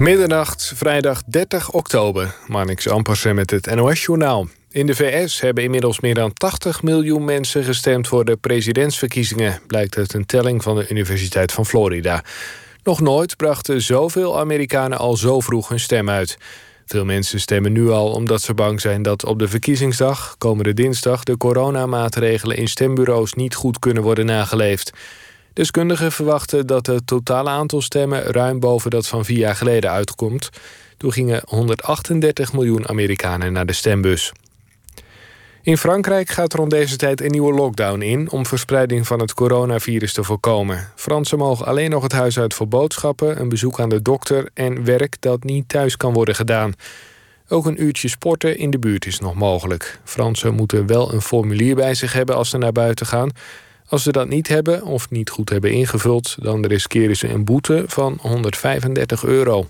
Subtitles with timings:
[0.00, 2.34] Middernacht, vrijdag 30 oktober.
[2.46, 4.48] Marnix Ampersen met het NOS-journaal.
[4.70, 9.96] In de VS hebben inmiddels meer dan 80 miljoen mensen gestemd voor de presidentsverkiezingen, blijkt
[9.96, 12.24] uit een telling van de Universiteit van Florida.
[12.82, 16.38] Nog nooit brachten zoveel Amerikanen al zo vroeg hun stem uit.
[16.86, 21.22] Veel mensen stemmen nu al omdat ze bang zijn dat op de verkiezingsdag, komende dinsdag,
[21.22, 24.92] de coronamaatregelen in stembureaus niet goed kunnen worden nageleefd.
[25.52, 30.50] Deskundigen verwachten dat het totale aantal stemmen ruim boven dat van vier jaar geleden uitkomt.
[30.96, 34.32] Toen gingen 138 miljoen Amerikanen naar de stembus.
[35.62, 40.12] In Frankrijk gaat rond deze tijd een nieuwe lockdown in om verspreiding van het coronavirus
[40.12, 40.92] te voorkomen.
[40.94, 44.84] Fransen mogen alleen nog het huis uit voor boodschappen, een bezoek aan de dokter en
[44.84, 46.72] werk dat niet thuis kan worden gedaan.
[47.48, 50.00] Ook een uurtje sporten in de buurt is nog mogelijk.
[50.04, 53.30] Fransen moeten wel een formulier bij zich hebben als ze naar buiten gaan.
[53.90, 57.84] Als ze dat niet hebben of niet goed hebben ingevuld, dan riskeren ze een boete
[57.86, 59.68] van 135 euro.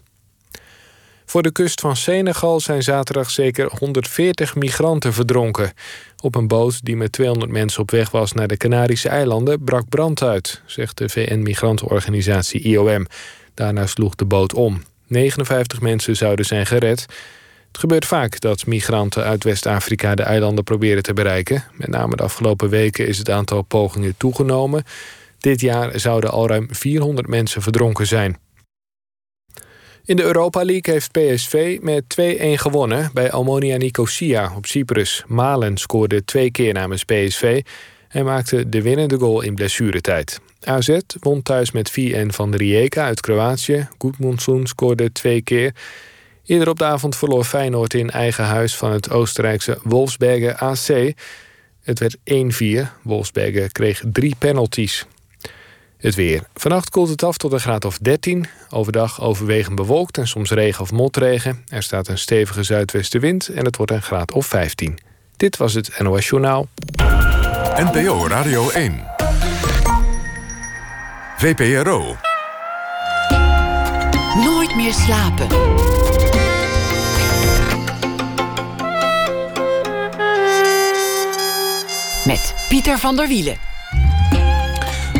[1.26, 5.72] Voor de kust van Senegal zijn zaterdag zeker 140 migranten verdronken.
[6.22, 9.88] Op een boot die met 200 mensen op weg was naar de Canarische eilanden brak
[9.88, 13.06] brand uit, zegt de VN-migrantenorganisatie IOM.
[13.54, 14.82] Daarna sloeg de boot om.
[15.06, 17.06] 59 mensen zouden zijn gered.
[17.70, 21.64] Het gebeurt vaak dat migranten uit West-Afrika de eilanden proberen te bereiken.
[21.72, 24.84] Met name de afgelopen weken is het aantal pogingen toegenomen.
[25.38, 28.38] Dit jaar zouden al ruim 400 mensen verdronken zijn.
[30.04, 35.24] In de Europa League heeft PSV met 2-1 gewonnen bij Almonia Nicosia op Cyprus.
[35.26, 37.62] Malen scoorde twee keer namens PSV
[38.08, 40.40] en maakte de winnende goal in blessuretijd.
[40.64, 43.88] AZ won thuis met 4-1 van Rijeka uit Kroatië.
[43.98, 45.74] Goedmondsoen scoorde twee keer.
[46.50, 51.14] Eerder op de avond verloor Feyenoord in eigen huis van het Oostenrijkse Wolfsberger AC.
[51.82, 53.02] Het werd 1-4.
[53.02, 55.06] Wolfsberger kreeg drie penalties.
[55.96, 56.42] Het weer.
[56.54, 58.46] Vannacht koelt het af tot een graad of 13.
[58.70, 61.64] Overdag overwegend bewolkt en soms regen of motregen.
[61.68, 64.98] Er staat een stevige zuidwestenwind en het wordt een graad of 15.
[65.36, 66.68] Dit was het NOS Journaal.
[67.76, 69.04] NPO Radio 1.
[71.36, 72.16] VPRO.
[74.34, 75.99] Nooit meer slapen.
[82.30, 83.56] Met Pieter van der Wielen.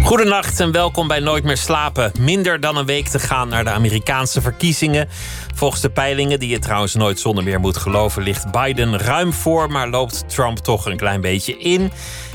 [0.02, 2.12] Goedenacht en welkom bij Nooit meer slapen.
[2.20, 5.08] Minder dan een week te gaan naar de Amerikaanse verkiezingen.
[5.54, 9.70] Volgens de peilingen, die je trouwens nooit zonder meer moet geloven, ligt Biden ruim voor,
[9.70, 11.92] maar loopt Trump toch een klein beetje in.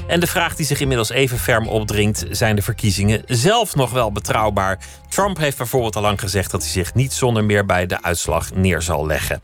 [0.08, 4.12] En de vraag die zich inmiddels even ferm opdringt: zijn de verkiezingen zelf nog wel
[4.12, 4.80] betrouwbaar?
[5.10, 8.54] Trump heeft bijvoorbeeld al lang gezegd dat hij zich niet zonder meer bij de uitslag
[8.54, 9.42] neer zal leggen.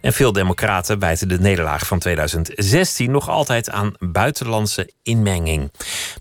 [0.00, 5.72] En veel democraten wijten de nederlaag van 2016 nog altijd aan buitenlandse inmenging.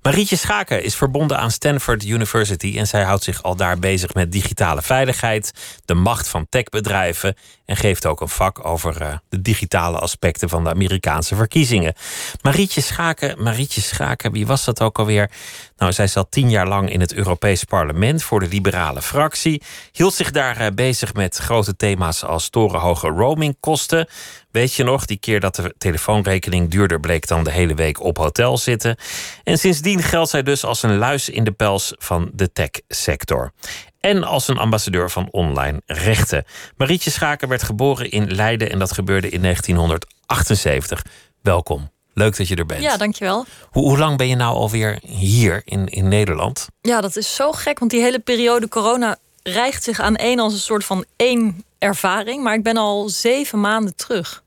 [0.01, 4.31] Marietje Schaken is verbonden aan Stanford University en zij houdt zich al daar bezig met
[4.31, 5.53] digitale veiligheid,
[5.85, 10.63] de macht van techbedrijven en geeft ook een vak over uh, de digitale aspecten van
[10.63, 11.93] de Amerikaanse verkiezingen.
[12.41, 15.31] Marietje Schaken, Marietje Schaken, wie was dat ook alweer?
[15.77, 19.61] Nou, zij zat tien jaar lang in het Europees Parlement voor de liberale fractie.
[19.91, 24.07] Hield zich daar uh, bezig met grote thema's als torenhoge roamingkosten.
[24.51, 28.17] Weet je nog, die keer dat de telefoonrekening duurder bleek dan de hele week op
[28.17, 28.95] hotel zitten.
[29.43, 33.51] En sindsdien geldt zij dus als een luis in de pels van de techsector
[33.99, 36.45] en als een ambassadeur van online rechten.
[36.77, 41.05] Marietje Schaken werd geboren in Leiden en dat gebeurde in 1978.
[41.41, 41.89] Welkom.
[42.17, 42.81] Leuk dat je er bent.
[42.81, 43.45] Ja, dankjewel.
[43.69, 46.67] Hoe, hoe lang ben je nou alweer hier in, in Nederland?
[46.81, 50.53] Ja, dat is zo gek, want die hele periode corona rijgt zich aan één als
[50.53, 52.43] een soort van één ervaring.
[52.43, 54.43] Maar ik ben al zeven maanden terug.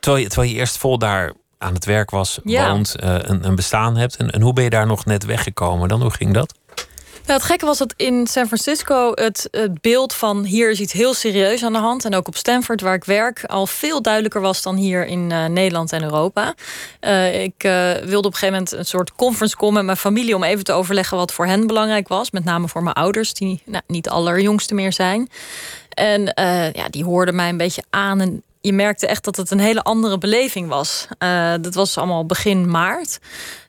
[0.00, 2.70] Terwijl je, terwijl je eerst vol daar aan het werk was, ja.
[2.70, 4.16] woont, uh, een, een bestaan hebt.
[4.16, 6.02] En, en hoe ben je daar nog net weggekomen dan?
[6.02, 6.54] Hoe ging dat?
[7.26, 10.92] Ja, het gekke was dat in San Francisco het, het, beeld van hier is iets
[10.92, 12.04] heel serieus aan de hand.
[12.04, 15.46] En ook op Stanford, waar ik werk, al veel duidelijker was dan hier in uh,
[15.46, 16.54] Nederland en Europa.
[17.00, 20.34] Uh, ik uh, wilde op een gegeven moment een soort conference komen met mijn familie
[20.34, 22.30] om even te overleggen wat voor hen belangrijk was.
[22.30, 25.28] Met name voor mijn ouders, die nou, niet allerjongste meer zijn.
[25.88, 26.22] En
[26.72, 28.20] ja, die hoorden mij een beetje aan.
[28.20, 31.06] En je merkte echt dat het een hele andere beleving was.
[31.60, 33.18] Dat was allemaal begin maart.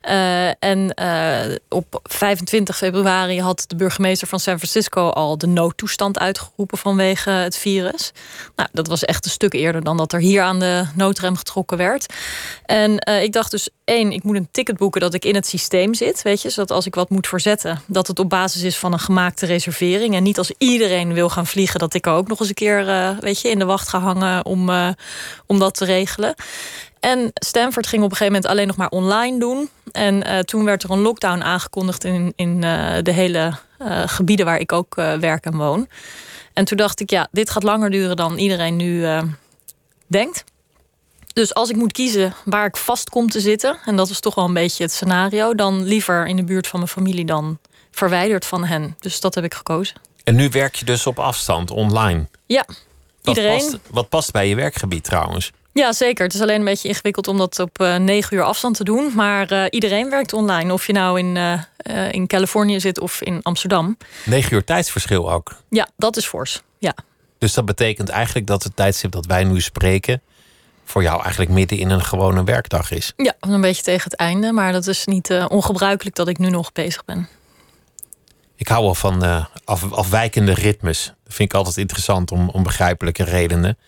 [0.02, 6.18] Uh, en uh, op 25 februari had de burgemeester van San Francisco al de noodtoestand
[6.18, 8.12] uitgeroepen vanwege het virus.
[8.56, 11.76] Nou, dat was echt een stuk eerder dan dat er hier aan de noodrem getrokken
[11.76, 12.14] werd.
[12.64, 15.94] En ik dacht dus, één, ik moet een ticket boeken dat ik in het systeem
[15.94, 16.22] zit.
[16.22, 18.98] Weet je, zodat als ik wat moet verzetten, dat het op basis is van een
[18.98, 20.14] gemaakte reservering.
[20.14, 22.84] En niet als iedereen wil gaan vliegen, dat ik ook nog eens een keer
[23.20, 24.70] weet je, in de wacht ga hangen om
[25.46, 26.34] om dat te regelen.
[27.00, 29.68] En Stanford ging op een gegeven moment alleen nog maar online doen.
[29.92, 34.46] En uh, toen werd er een lockdown aangekondigd in, in uh, de hele uh, gebieden
[34.46, 35.88] waar ik ook werk en woon.
[36.52, 39.06] En toen dacht ik, ja, dit gaat langer duren dan iedereen nu
[40.06, 40.44] denkt.
[41.32, 44.34] Dus als ik moet kiezen waar ik vast kom te zitten, en dat is toch
[44.34, 47.58] wel een beetje het scenario, dan liever in de buurt van mijn familie dan
[47.90, 48.96] verwijderd van hen.
[49.00, 49.96] Dus dat heb ik gekozen.
[50.24, 52.28] En nu werk je dus op afstand, online?
[52.46, 52.64] Ja,
[53.22, 53.58] wat iedereen.
[53.58, 55.50] Past, wat past bij je werkgebied trouwens?
[55.78, 56.24] Ja, zeker.
[56.24, 59.12] Het is alleen een beetje ingewikkeld om dat op uh, negen uur afstand te doen.
[59.14, 60.72] Maar uh, iedereen werkt online.
[60.72, 63.96] Of je nou in, uh, in Californië zit of in Amsterdam.
[64.24, 65.56] Negen uur tijdsverschil ook?
[65.68, 66.62] Ja, dat is fors.
[66.78, 66.94] Ja.
[67.38, 70.22] Dus dat betekent eigenlijk dat het tijdstip dat wij nu spreken...
[70.84, 73.12] voor jou eigenlijk midden in een gewone werkdag is?
[73.16, 74.52] Ja, een beetje tegen het einde.
[74.52, 77.28] Maar dat is niet ongebruikelijk dat ik nu nog bezig ben.
[78.56, 81.04] Ik hou wel van af, afwijkende ritmes.
[81.24, 83.78] Dat vind ik altijd interessant om, om begrijpelijke redenen.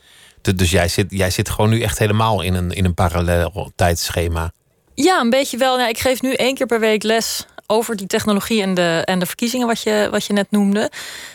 [0.40, 4.52] Dus jij zit, jij zit gewoon nu echt helemaal in een, in een parallel tijdschema.
[4.94, 5.76] Ja, een beetje wel.
[5.76, 9.18] Nou, ik geef nu één keer per week les over die technologie en de, en
[9.18, 10.90] de verkiezingen, wat je, wat je net noemde.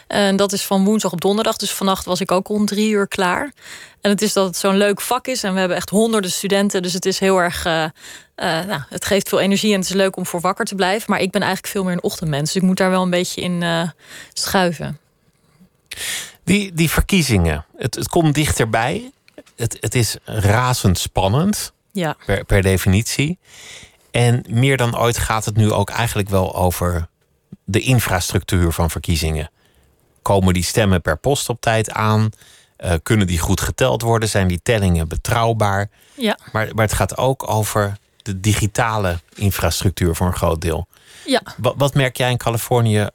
[0.07, 1.57] En dat is van woensdag op donderdag.
[1.57, 3.53] Dus vannacht was ik ook rond drie uur klaar.
[4.01, 5.43] En het is dat het zo'n leuk vak is.
[5.43, 6.81] En we hebben echt honderden studenten.
[6.81, 7.65] Dus het is heel erg.
[7.65, 7.85] Uh,
[8.35, 11.11] nou, het geeft veel energie en het is leuk om voor wakker te blijven.
[11.11, 12.53] Maar ik ben eigenlijk veel meer een ochtendmens.
[12.53, 13.89] Dus ik moet daar wel een beetje in uh,
[14.33, 14.99] schuiven.
[16.45, 19.12] Die, die verkiezingen, het, het komt dichterbij.
[19.56, 21.74] Het, het is razend spannend.
[21.92, 22.15] Ja.
[22.25, 23.38] Per, per definitie.
[24.12, 27.07] En meer dan ooit gaat het nu ook eigenlijk wel over
[27.63, 29.51] de infrastructuur van verkiezingen.
[30.21, 32.30] Komen die stemmen per post op tijd aan?
[32.77, 34.30] Uh, kunnen die goed geteld worden?
[34.30, 35.89] Zijn die tellingen betrouwbaar?
[36.13, 36.38] Ja.
[36.51, 40.88] Maar, maar het gaat ook over de digitale infrastructuur voor een groot deel.
[41.25, 41.41] Ja.
[41.57, 43.07] Wat, wat merk jij in Californië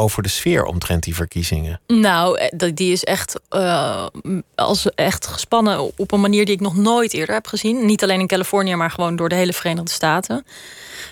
[0.00, 1.80] over de sfeer omtrent die verkiezingen?
[1.86, 4.06] Nou, eh, die is echt, uh,
[4.54, 7.86] als echt gespannen op een manier die ik nog nooit eerder heb gezien.
[7.86, 10.46] Niet alleen in Californië, maar gewoon door de hele Verenigde Staten.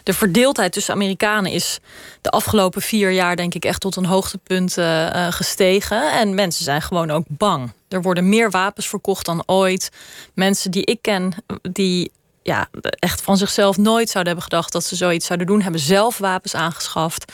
[0.03, 1.79] De verdeeldheid tussen Amerikanen is
[2.21, 6.13] de afgelopen vier jaar, denk ik, echt tot een hoogtepunt uh, gestegen.
[6.13, 7.73] En mensen zijn gewoon ook bang.
[7.89, 9.91] Er worden meer wapens verkocht dan ooit.
[10.35, 11.33] Mensen die ik ken,
[11.63, 12.11] die
[12.49, 12.69] ja,
[12.99, 16.55] echt van zichzelf nooit zouden hebben gedacht dat ze zoiets zouden doen, hebben zelf wapens
[16.55, 17.33] aangeschaft.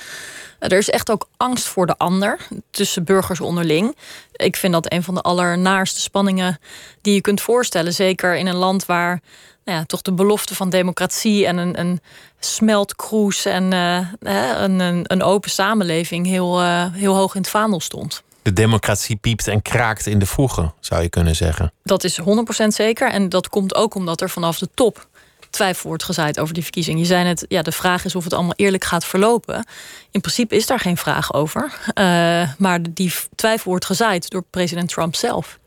[0.70, 2.38] Er is echt ook angst voor de ander
[2.70, 3.96] tussen burgers onderling.
[4.32, 6.58] Ik vind dat een van de allernaarste spanningen
[7.00, 7.92] die je kunt voorstellen.
[7.92, 9.20] Zeker in een land waar
[9.64, 12.00] nou ja, toch de belofte van democratie en een, een
[12.38, 17.80] smeltkroes en uh, een, een, een, open samenleving heel, uh, heel hoog in het vaandel
[17.80, 18.22] stond.
[18.42, 21.72] De democratie piept en kraakt in de vroege, zou je kunnen zeggen.
[21.82, 22.24] Dat is 100%
[22.66, 23.10] zeker.
[23.10, 25.08] En dat komt ook omdat er vanaf de top
[25.54, 26.98] twijfel wordt gezaaid over die verkiezing.
[26.98, 29.66] Je zei net, ja, de vraag is of het allemaal eerlijk gaat verlopen.
[30.10, 31.72] In principe is daar geen vraag over.
[31.94, 35.58] Uh, maar die twijfel wordt gezaaid door president Trump zelf.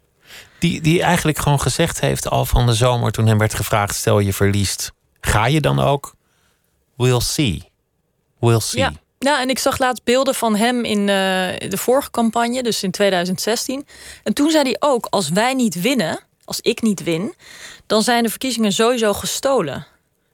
[0.60, 4.19] Die, die eigenlijk gewoon gezegd heeft al van de zomer toen hem werd gevraagd: stel
[4.19, 4.92] je verliest,
[5.22, 6.16] ga je dan ook?
[6.95, 7.72] We'll see.
[8.39, 8.80] We'll see.
[8.80, 8.92] Ja.
[9.19, 11.06] Ja, en ik zag laatst beelden van hem in uh,
[11.69, 13.88] de vorige campagne, dus in 2016.
[14.24, 17.34] En toen zei hij ook: als wij niet winnen, als ik niet win,
[17.86, 19.86] dan zijn de verkiezingen sowieso gestolen.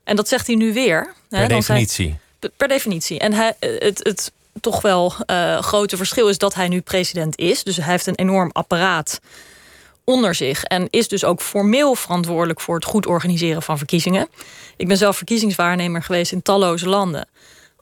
[0.03, 1.13] En dat zegt hij nu weer.
[1.29, 2.17] Per hè, definitie.
[2.57, 3.19] per definitie.
[3.19, 4.31] En hij, het, het
[4.61, 7.63] toch wel uh, grote verschil is dat hij nu president is.
[7.63, 9.19] Dus hij heeft een enorm apparaat
[10.03, 10.63] onder zich.
[10.63, 14.27] En is dus ook formeel verantwoordelijk voor het goed organiseren van verkiezingen.
[14.77, 17.27] Ik ben zelf verkiezingswaarnemer geweest in talloze landen.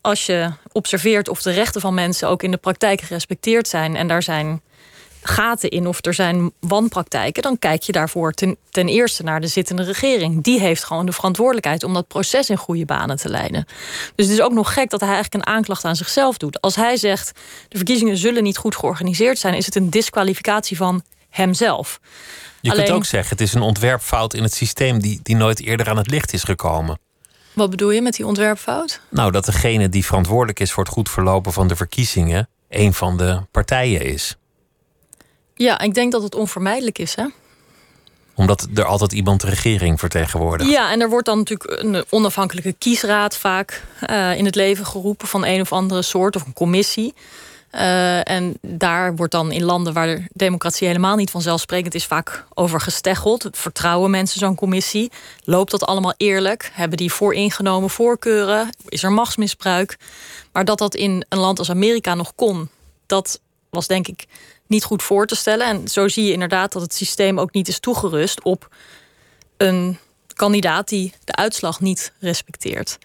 [0.01, 3.95] Als je observeert of de rechten van mensen ook in de praktijk gerespecteerd zijn.
[3.95, 4.61] En daar zijn
[5.21, 9.47] gaten in of er zijn wanpraktijken, dan kijk je daarvoor ten, ten, eerste naar de
[9.47, 10.43] zittende regering.
[10.43, 13.65] Die heeft gewoon de verantwoordelijkheid om dat proces in goede banen te leiden.
[14.15, 16.61] Dus het is ook nog gek dat hij eigenlijk een aanklacht aan zichzelf doet.
[16.61, 17.31] Als hij zegt
[17.67, 21.99] de verkiezingen zullen niet goed georganiseerd zijn, is het een disqualificatie van hemzelf.
[22.61, 25.89] Je kunt ook zeggen, het is een ontwerpfout in het systeem die, die nooit eerder
[25.89, 26.99] aan het licht is gekomen.
[27.53, 29.01] Wat bedoel je met die ontwerpfout?
[29.09, 33.17] Nou, dat degene die verantwoordelijk is voor het goed verlopen van de verkiezingen, een van
[33.17, 34.35] de partijen is.
[35.61, 37.25] Ja, ik denk dat het onvermijdelijk is, hè?
[38.35, 40.69] Omdat er altijd iemand de regering vertegenwoordigt.
[40.69, 45.27] Ja, en er wordt dan natuurlijk een onafhankelijke kiesraad vaak uh, in het leven geroepen
[45.27, 47.13] van een of andere soort of een commissie.
[47.71, 52.45] Uh, en daar wordt dan in landen waar de democratie helemaal niet vanzelfsprekend is, vaak
[52.53, 53.47] over gesteggeld.
[53.51, 55.11] Vertrouwen mensen zo'n commissie?
[55.43, 56.71] Loopt dat allemaal eerlijk?
[56.73, 58.69] Hebben die vooringenomen voorkeuren?
[58.87, 59.97] Is er machtsmisbruik?
[60.51, 62.69] Maar dat dat in een land als Amerika nog kon,
[63.05, 63.39] dat
[63.69, 64.25] was denk ik
[64.71, 65.67] niet goed voor te stellen.
[65.67, 68.69] En zo zie je inderdaad dat het systeem ook niet is toegerust op
[69.57, 69.97] een
[70.33, 72.97] kandidaat die de uitslag niet respecteert.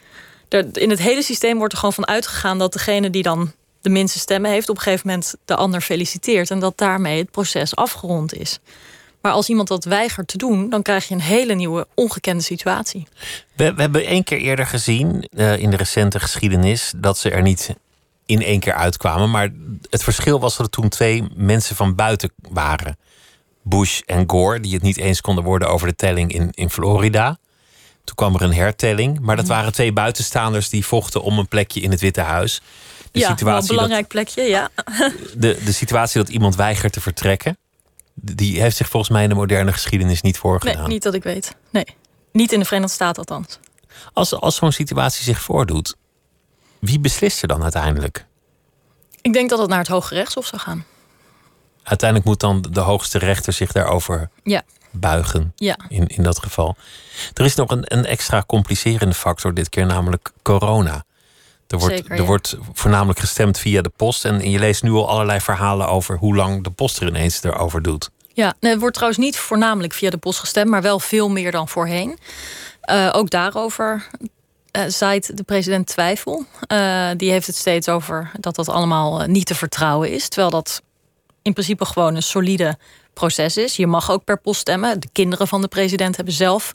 [0.72, 4.18] In het hele systeem wordt er gewoon van uitgegaan dat degene die dan de minste
[4.18, 6.50] stemmen heeft, op een gegeven moment de ander feliciteert.
[6.50, 8.58] En dat daarmee het proces afgerond is.
[9.20, 13.06] Maar als iemand dat weigert te doen, dan krijg je een hele nieuwe, ongekende situatie.
[13.56, 17.42] We, we hebben één keer eerder gezien uh, in de recente geschiedenis dat ze er
[17.42, 17.74] niet
[18.26, 19.30] in één keer uitkwamen.
[19.30, 19.50] Maar
[19.90, 22.98] het verschil was dat er toen twee mensen van buiten waren.
[23.62, 27.38] Bush en Gore, die het niet eens konden worden over de telling in, in Florida.
[28.04, 29.20] Toen kwam er een hertelling.
[29.20, 29.54] Maar dat mhm.
[29.54, 32.62] waren twee buitenstaanders die vochten om een plekje in het Witte Huis.
[33.10, 34.68] De ja, situatie een belangrijk plekje, ja.
[35.36, 37.58] De, de situatie dat iemand weigert te vertrekken,
[38.14, 40.78] die heeft zich volgens mij in de moderne geschiedenis niet voorgedaan.
[40.78, 41.56] Nee, niet dat ik weet.
[41.70, 41.86] Nee,
[42.32, 43.58] niet in de Verenigde Staten althans.
[44.12, 45.96] Als, als zo'n situatie zich voordoet,
[46.78, 48.26] wie beslist er dan uiteindelijk?
[49.20, 50.84] Ik denk dat het naar het Hoge Rechtshof zou gaan.
[51.82, 54.62] Uiteindelijk moet dan de hoogste rechter zich daarover ja.
[54.90, 55.52] buigen.
[55.56, 55.78] Ja.
[55.88, 56.76] In, in dat geval.
[57.34, 61.04] Er is nog een, een extra complicerende factor dit keer, namelijk corona.
[61.66, 64.24] Er wordt, Zeker, er wordt voornamelijk gestemd via de post.
[64.24, 67.82] En je leest nu al allerlei verhalen over hoe lang de post er ineens erover
[67.82, 68.10] doet.
[68.32, 71.68] Ja, het wordt trouwens niet voornamelijk via de post gestemd, maar wel veel meer dan
[71.68, 72.18] voorheen.
[72.90, 74.06] Uh, ook daarover
[74.76, 76.44] uh, zaait de president twijfel.
[76.72, 80.28] Uh, die heeft het steeds over dat dat allemaal niet te vertrouwen is.
[80.28, 80.82] Terwijl dat
[81.42, 82.78] in principe gewoon een solide
[83.14, 83.76] proces is.
[83.76, 85.00] Je mag ook per post stemmen.
[85.00, 86.74] De kinderen van de president hebben zelf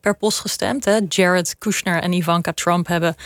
[0.00, 0.84] per post gestemd.
[0.84, 0.98] Hè.
[1.08, 3.16] Jared Kushner en Ivanka Trump hebben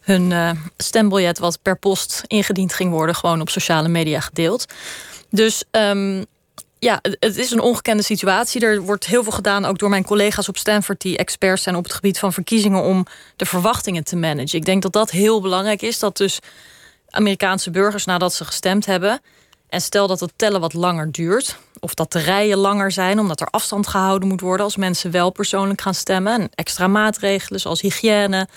[0.00, 4.66] hun uh, stembiljet, wat per post ingediend ging worden, gewoon op sociale media gedeeld.
[5.30, 6.24] Dus um,
[6.78, 8.60] ja, het is een ongekende situatie.
[8.60, 11.84] Er wordt heel veel gedaan, ook door mijn collega's op Stanford, die experts zijn op
[11.84, 13.06] het gebied van verkiezingen, om
[13.36, 14.58] de verwachtingen te managen.
[14.58, 15.98] Ik denk dat dat heel belangrijk is.
[15.98, 16.38] Dat dus
[17.10, 19.20] Amerikaanse burgers, nadat ze gestemd hebben,
[19.68, 23.40] en stel dat het tellen wat langer duurt, of dat de rijen langer zijn, omdat
[23.40, 27.80] er afstand gehouden moet worden als mensen wel persoonlijk gaan stemmen, en extra maatregelen zoals
[27.80, 28.48] hygiëne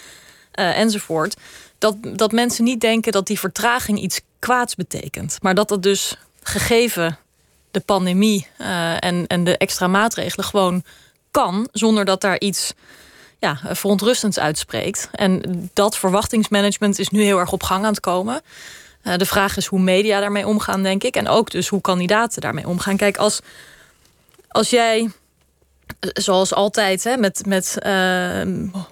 [0.60, 1.36] uh, enzovoort.
[1.78, 6.18] Dat, dat mensen niet denken dat die vertraging iets kwaads betekent, maar dat dat dus
[6.42, 7.18] gegeven
[7.72, 10.84] de pandemie uh, en, en de extra maatregelen gewoon
[11.32, 12.74] kan, zonder dat daar iets
[13.40, 15.10] ja, verontrustends uitspreekt.
[15.12, 18.42] En dat verwachtingsmanagement is nu heel erg op gang aan het komen.
[19.04, 21.16] Uh, de vraag is hoe media daarmee omgaan, denk ik.
[21.16, 22.98] En ook dus hoe kandidaten daarmee omgaan.
[22.98, 23.40] Kijk, als,
[24.48, 25.12] als jij
[26.00, 27.78] zoals altijd, hè, met, met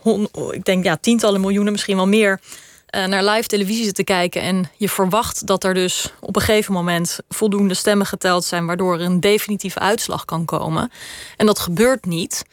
[0.02, 2.40] hon, ik denk ja, tientallen miljoenen, misschien wel meer,
[2.88, 4.42] naar live televisie te kijken.
[4.42, 8.94] En je verwacht dat er dus op een gegeven moment voldoende stemmen geteld zijn, waardoor
[8.94, 10.92] er een definitieve uitslag kan komen.
[11.38, 12.46] En dat gebeurt niet.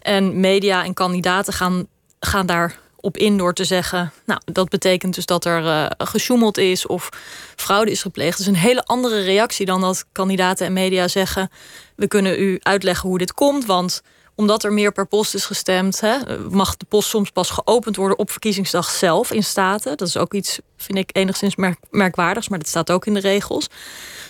[0.00, 1.86] En media en kandidaten gaan,
[2.20, 4.12] gaan daar op in door te zeggen...
[4.26, 7.08] nou, dat betekent dus dat er uh, gesjoemeld is of
[7.56, 8.38] fraude is gepleegd.
[8.38, 11.50] Dat is een hele andere reactie dan dat kandidaten en media zeggen...
[11.96, 14.02] we kunnen u uitleggen hoe dit komt, want
[14.40, 16.00] omdat er meer per post is gestemd...
[16.00, 19.96] Hè, mag de post soms pas geopend worden op verkiezingsdag zelf in Staten.
[19.96, 22.48] Dat is ook iets, vind ik, enigszins merk merkwaardigs...
[22.48, 23.68] maar dat staat ook in de regels.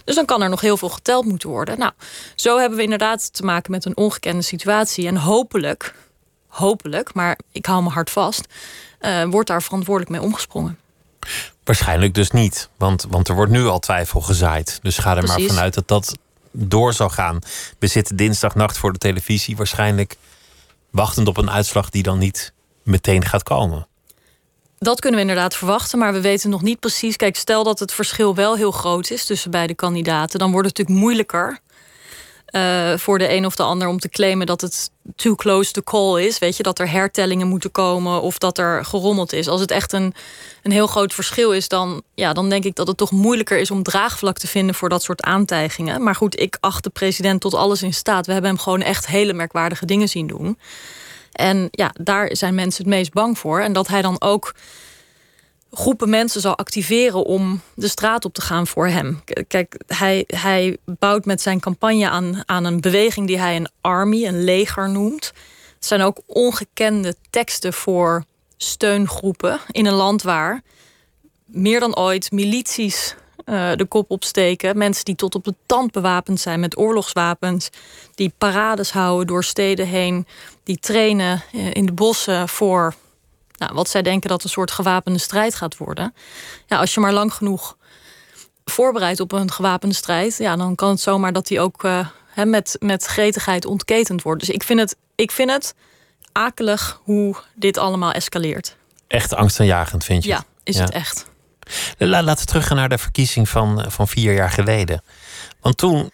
[0.04, 1.78] Dus dan kan er nog heel veel geteld moeten worden.
[1.78, 1.92] Nou,
[2.34, 5.06] zo hebben we inderdaad te maken met een ongekende situatie.
[5.06, 5.94] En hopelijk
[6.50, 8.46] hopelijk, maar ik hou me hard vast,
[9.00, 10.78] uh, wordt daar verantwoordelijk mee omgesprongen.
[11.64, 14.78] Waarschijnlijk dus niet, want, want er wordt nu al twijfel gezaaid.
[14.82, 16.18] Dus ga er maar vanuit dat dat
[16.50, 17.38] door zal gaan.
[17.78, 20.16] We zitten dinsdagnacht voor de televisie, waarschijnlijk
[20.90, 22.52] wachtend op een uitslag die dan niet
[22.83, 23.87] meteen gaat komen.
[24.78, 27.16] Dat kunnen we inderdaad verwachten, maar we weten nog niet precies.
[27.16, 30.76] Kijk, stel dat het verschil wel heel groot is tussen beide kandidaten, dan wordt het
[30.76, 31.59] natuurlijk moeilijker
[32.52, 35.83] uh, voor de een of de ander om te claimen dat het too close to
[35.83, 36.38] call is.
[36.38, 39.49] Weet je, dat er hertellingen moeten komen of dat er gerommeld is.
[39.49, 40.14] Als het echt een,
[40.62, 43.71] een heel groot verschil is, dan, ja, dan denk ik dat het toch moeilijker is
[43.71, 46.02] om draagvlak te vinden voor dat soort aantijgingen.
[46.02, 48.26] Maar goed, ik acht de president tot alles in staat.
[48.26, 50.59] We hebben hem gewoon echt hele merkwaardige dingen zien doen.
[51.33, 53.61] En ja, daar zijn mensen het meest bang voor.
[53.61, 54.54] En dat hij dan ook
[55.70, 59.22] groepen mensen zal activeren om de straat op te gaan voor hem.
[59.46, 64.26] Kijk, hij, hij bouwt met zijn campagne aan, aan een beweging die hij een army,
[64.26, 65.32] een leger noemt.
[65.74, 68.24] Het zijn ook ongekende teksten voor
[68.56, 70.62] steungroepen in een land waar
[71.44, 74.78] meer dan ooit milities uh, de kop opsteken.
[74.78, 77.70] Mensen die tot op de tand bewapend zijn met oorlogswapens.
[78.14, 80.26] Die parades houden door steden heen.
[80.62, 82.94] Die trainen eh, in de bossen voor
[83.60, 86.14] nou, wat zij denken dat een soort gewapende strijd gaat worden.
[86.66, 87.76] Ja, als je maar lang genoeg
[88.64, 92.06] voorbereidt op een gewapende strijd, ja, dan kan het zomaar dat die ook uh,
[92.44, 94.40] met, met gretigheid ontketend wordt.
[94.40, 95.74] Dus ik vind het, ik vind het
[96.32, 98.76] akelig hoe dit allemaal escaleert.
[99.06, 100.28] Echt angstaanjagend, vind je?
[100.28, 101.26] Ja, is het echt.
[101.98, 105.02] Laten we teruggaan naar de verkiezing van, van vier jaar geleden.
[105.60, 106.10] Want toen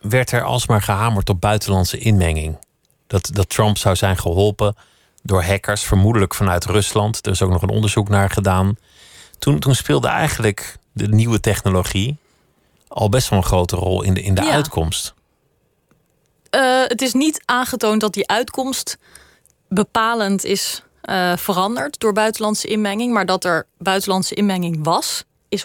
[0.00, 2.58] werd er alsmaar gehamerd op buitenlandse inmenging.
[3.06, 4.74] Dat, dat Trump zou zijn geholpen
[5.28, 7.26] door hackers, vermoedelijk vanuit Rusland.
[7.26, 8.76] Er is ook nog een onderzoek naar gedaan.
[9.38, 12.16] Toen, toen speelde eigenlijk de nieuwe technologie
[12.88, 15.14] al best wel een grote rol in de, in de uitkomst.
[16.54, 18.98] Uh, het is niet aangetoond dat die uitkomst
[19.68, 25.64] bepalend is uh, veranderd door buitenlandse inmenging, maar dat er buitenlandse inmenging was, is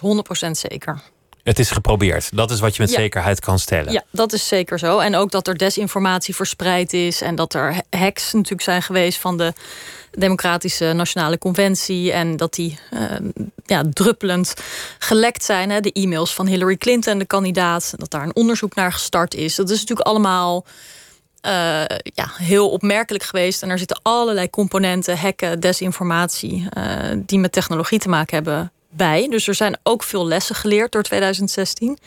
[0.50, 1.02] zeker.
[1.44, 2.36] Het is geprobeerd.
[2.36, 2.96] Dat is wat je met Ja.
[2.96, 3.92] zekerheid kan stellen.
[3.92, 4.98] Ja, dat is zeker zo.
[4.98, 7.20] En ook dat er desinformatie verspreid is.
[7.20, 9.52] En dat er hacks natuurlijk zijn geweest van de
[10.10, 12.12] Democratische Nationale Conventie.
[12.12, 13.00] En dat die eh,
[13.66, 14.54] ja, druppelend
[14.98, 15.70] gelekt zijn.
[15.70, 15.80] Hè?
[15.80, 17.94] De e-mails van Hillary Clinton, de kandidaat.
[17.96, 19.54] Dat daar een onderzoek naar gestart is.
[19.54, 20.64] Dat is natuurlijk allemaal
[21.40, 21.52] eh,
[22.02, 23.62] ja, heel opmerkelijk geweest.
[23.62, 26.66] En er zitten allerlei componenten, hacken, desinformatie...
[26.70, 26.84] eh,
[27.16, 29.28] die met technologie te maken hebben bij.
[29.28, 31.98] Dus er zijn ook veel lessen geleerd door 2016.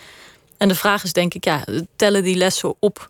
[0.58, 1.63] En de vraag is denk ik, ja,
[1.96, 3.10] tellen die lessen op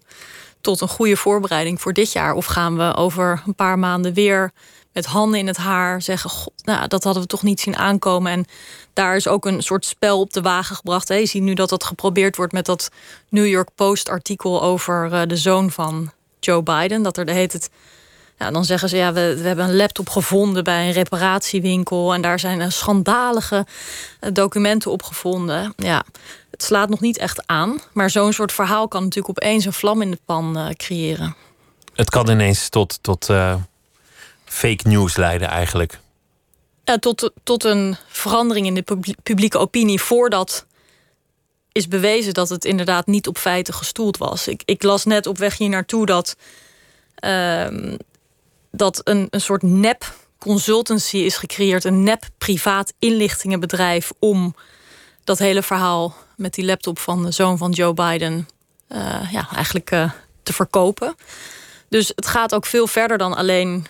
[0.61, 2.33] tot een goede voorbereiding voor dit jaar?
[2.33, 4.51] Of gaan we over een paar maanden weer
[4.97, 8.31] met handen in het haar zeggen: God, nou, dat hadden we toch niet zien aankomen.
[8.31, 8.45] En
[8.93, 11.07] daar is ook een soort spel op de wagen gebracht.
[11.07, 11.15] Hè.
[11.15, 12.89] Je ziet nu dat dat geprobeerd wordt met dat
[13.29, 17.01] New York Post-artikel over eh, de zoon van Joe Biden.
[17.01, 17.69] Dat er de heet het.
[18.37, 22.13] Ja, dan zeggen ze, ja, we, we hebben een laptop gevonden bij een reparatiewinkel.
[22.13, 23.65] En daar zijn schandalige
[24.19, 25.73] eh, documenten op gevonden.
[25.77, 26.03] Ja,
[26.51, 27.79] het slaat nog niet echt aan.
[27.93, 31.35] Maar zo'n soort verhaal kan natuurlijk opeens een vlam in de pan eh, creëren.
[31.93, 33.55] Het kan ineens tot, tot eh,
[34.45, 35.99] fake news leiden eigenlijk.
[36.83, 40.65] Ja, tot, tot een verandering in de publi- publieke opinie voordat
[41.71, 44.47] is bewezen dat het inderdaad niet op feiten gestoeld was.
[44.47, 46.35] Ik, ik las net op weg hier naartoe dat,
[47.15, 47.95] ehm,
[48.71, 54.55] dat een, een soort nep consultancy is gecreëerd, een nep privaat inlichtingenbedrijf om
[55.23, 58.47] dat hele verhaal met die laptop van de zoon van Joe Biden
[58.87, 60.11] eh, ja, eigenlijk eh,
[60.43, 61.15] te verkopen.
[61.89, 63.85] Dus het gaat ook veel verder dan alleen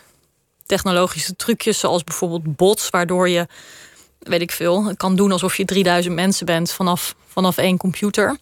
[0.66, 3.48] technologische trucjes, zoals bijvoorbeeld bots, waardoor je,
[4.20, 8.38] weet ik veel, kan doen alsof je 3000 mensen bent vanaf, vanaf één computer.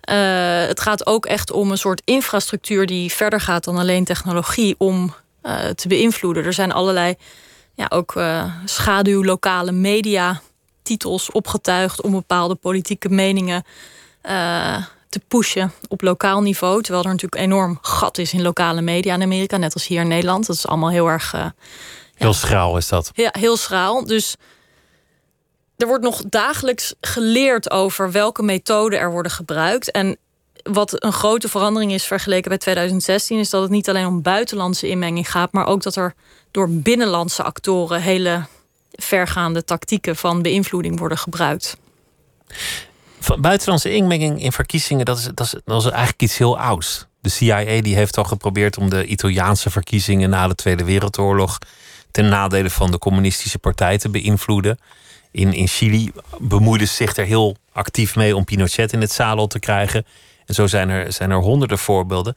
[0.00, 4.74] Eh, het gaat ook echt om een soort infrastructuur die verder gaat dan alleen technologie
[4.78, 6.44] om eh, te beïnvloeden.
[6.44, 7.14] Er zijn allerlei,
[7.74, 10.40] ja, ook eh schaduw lokale media
[10.82, 13.64] titels opgetuigd om bepaalde politieke meningen
[14.20, 16.82] eh, te pushen op lokaal niveau.
[16.82, 20.08] Terwijl er natuurlijk enorm gat is in lokale media in Amerika, net als hier in
[20.08, 20.46] Nederland.
[20.46, 21.34] Dat is allemaal heel erg
[22.14, 23.10] Heel schraal is dat.
[23.14, 24.04] ja, heel schraal.
[24.04, 24.36] Dus
[25.76, 29.90] er wordt nog dagelijks geleerd over welke methoden er worden gebruikt.
[29.90, 30.18] En
[30.62, 34.88] wat een grote verandering is vergeleken bij 2016, is dat het niet alleen om buitenlandse
[34.88, 36.14] inmenging gaat, maar ook dat er
[36.50, 38.46] door binnenlandse actoren hele
[38.90, 41.76] vergaande tactieken van beïnvloeding worden gebruikt.
[43.20, 47.06] Van buitenlandse inmenging in verkiezingen, dat is, dat, is, dat is eigenlijk iets heel ouds.
[47.20, 51.58] De CIA die heeft al geprobeerd om de Italiaanse verkiezingen na de Tweede Wereldoorlog
[52.10, 54.78] ten nadele van de communistische partij te beïnvloeden.
[55.30, 59.46] In, in Chili bemoeiden ze zich er heel actief mee om Pinochet in het zadel
[59.46, 60.06] te krijgen.
[60.50, 62.36] En zo zijn er, zijn er honderden voorbeelden.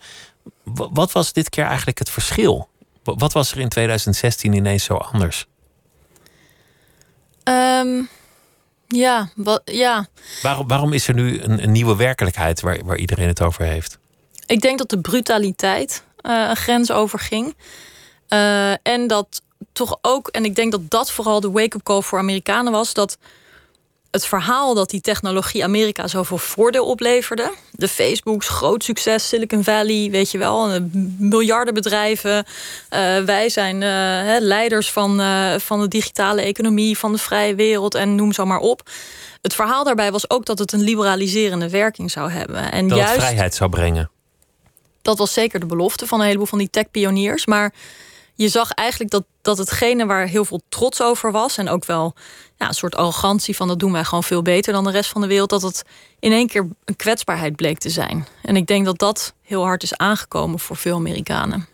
[0.63, 2.69] Wa- Wat was dit keer eigenlijk het verschil?
[3.03, 5.45] Wa- Wat was er in 2016 ineens zo anders?
[7.43, 8.01] Ehm,
[8.87, 10.07] ja, wat, ja,
[10.41, 13.97] Waarom, waarom is er nu een, een nieuwe werkelijkheid waar, waar iedereen het over heeft?
[14.45, 17.55] Ik denk dat de brutaliteit eh, een grens overging.
[18.27, 22.19] Eh, en dat toch ook, en ik denk dat dat vooral de wake-up call voor
[22.19, 23.17] Amerikanen was, dat
[24.13, 27.53] het verhaal dat die technologie Amerika zoveel voordeel opleverde.
[27.71, 30.81] De Facebooks, groot succes, Silicon Valley, weet je wel, eh,
[31.17, 32.45] miljarden bedrijven.
[32.89, 35.21] Eh, wij zijn eh, leiders van,
[35.59, 38.89] van de digitale economie, van de vrije wereld en noem zo maar op.
[39.41, 42.71] Het verhaal daarbij was ook dat het een liberaliserende werking zou hebben.
[42.71, 44.09] En Dat juist het vrijheid zou brengen.
[45.01, 47.45] dat was zeker de belofte van een heleboel van die tech-pioniers.
[47.45, 47.73] Maar
[48.43, 51.57] je zag eigenlijk dat, dat hetgene waar heel veel trots over was...
[51.57, 52.13] en ook wel
[52.57, 53.67] ja, een soort arrogantie van...
[53.67, 55.49] dat doen wij gewoon veel beter dan de rest van de wereld...
[55.49, 55.83] dat het
[56.19, 58.27] in één keer een kwetsbaarheid bleek te zijn.
[58.41, 61.67] En ik denk dat dat heel hard is aangekomen voor veel Amerikanen.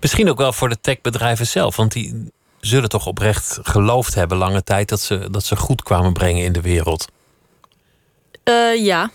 [0.00, 1.76] Misschien ook wel voor de techbedrijven zelf.
[1.76, 6.12] Want die zullen toch oprecht geloofd hebben lange tijd dat ze, dat ze goed kwamen
[6.12, 7.06] brengen in de wereld.
[8.42, 9.10] Eh, ja.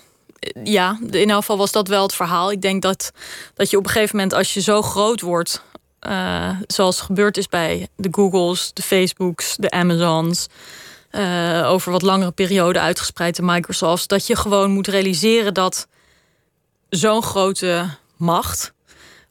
[0.63, 2.51] Ja, in elk geval was dat wel het verhaal.
[2.51, 3.11] Ik denk dat,
[3.53, 5.63] dat je op een gegeven moment, als je zo groot wordt,
[6.03, 10.47] eh, zoals gebeurd is bij de Googles, de Facebooks, de Amazons,
[11.09, 15.87] eh, over wat langere periode uitgespreid de Microsofts, dat je gewoon moet realiseren dat
[16.89, 18.73] zo'n grote macht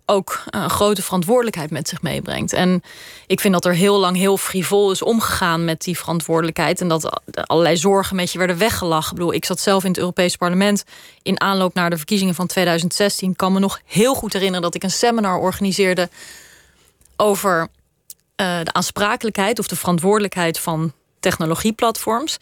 [0.06, 2.52] ook een grote verantwoordelijkheid met zich meebrengt.
[2.52, 2.82] En
[3.26, 6.80] ik vind dat er heel lang heel frivol is omgegaan met die verantwoordelijkheid.
[6.80, 9.10] En dat allerlei zorgen met je werden weggelachen.
[9.10, 10.84] Ik bedoel, ik zat zelf in het Europees Parlement
[11.22, 13.30] in aanloop naar de verkiezingen van 2016.
[13.30, 16.08] Ik kan me nog heel goed herinneren dat ik een seminar organiseerde
[17.22, 17.68] over
[18.36, 22.36] eh, de aansprakelijkheid of de verantwoordelijkheid van technologieplatforms.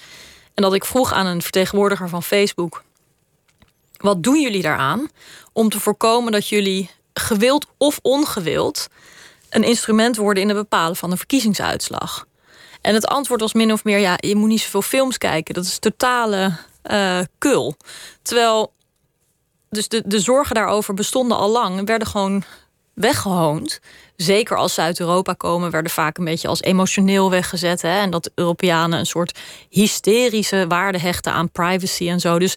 [0.54, 2.82] En dat ik vroeg aan een vertegenwoordiger van Facebook:
[3.96, 5.08] wat doen jullie daaraan
[5.52, 8.86] om te voorkomen dat jullie gewild of ongewild
[9.50, 12.26] een instrument worden in het bepalen van een verkiezingsuitslag?
[12.80, 15.54] En het antwoord was min of meer: ja, je moet niet zoveel films kijken.
[15.54, 16.56] Dat is totale
[16.90, 17.76] uh, kul.
[18.22, 18.72] Terwijl,
[19.70, 22.44] dus de, de zorgen daarover bestonden al lang en werden gewoon
[22.94, 23.80] weggehoond.
[24.22, 27.82] Zeker als ze uit Europa komen, werden vaak een beetje als emotioneel weggezet.
[27.82, 28.00] Hè?
[28.00, 32.38] En dat Europeanen een soort hysterische waarde hechten aan privacy en zo.
[32.38, 32.56] Dus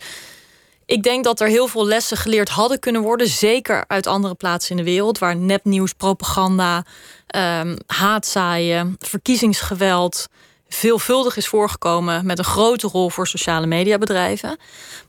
[0.85, 3.27] ik denk dat er heel veel lessen geleerd hadden kunnen worden.
[3.27, 5.17] Zeker uit andere plaatsen in de wereld.
[5.17, 6.85] Waar nepnieuws, propaganda,
[7.35, 10.27] um, haatzaaien, verkiezingsgeweld
[10.67, 12.25] veelvuldig is voorgekomen.
[12.25, 14.57] Met een grote rol voor sociale mediabedrijven.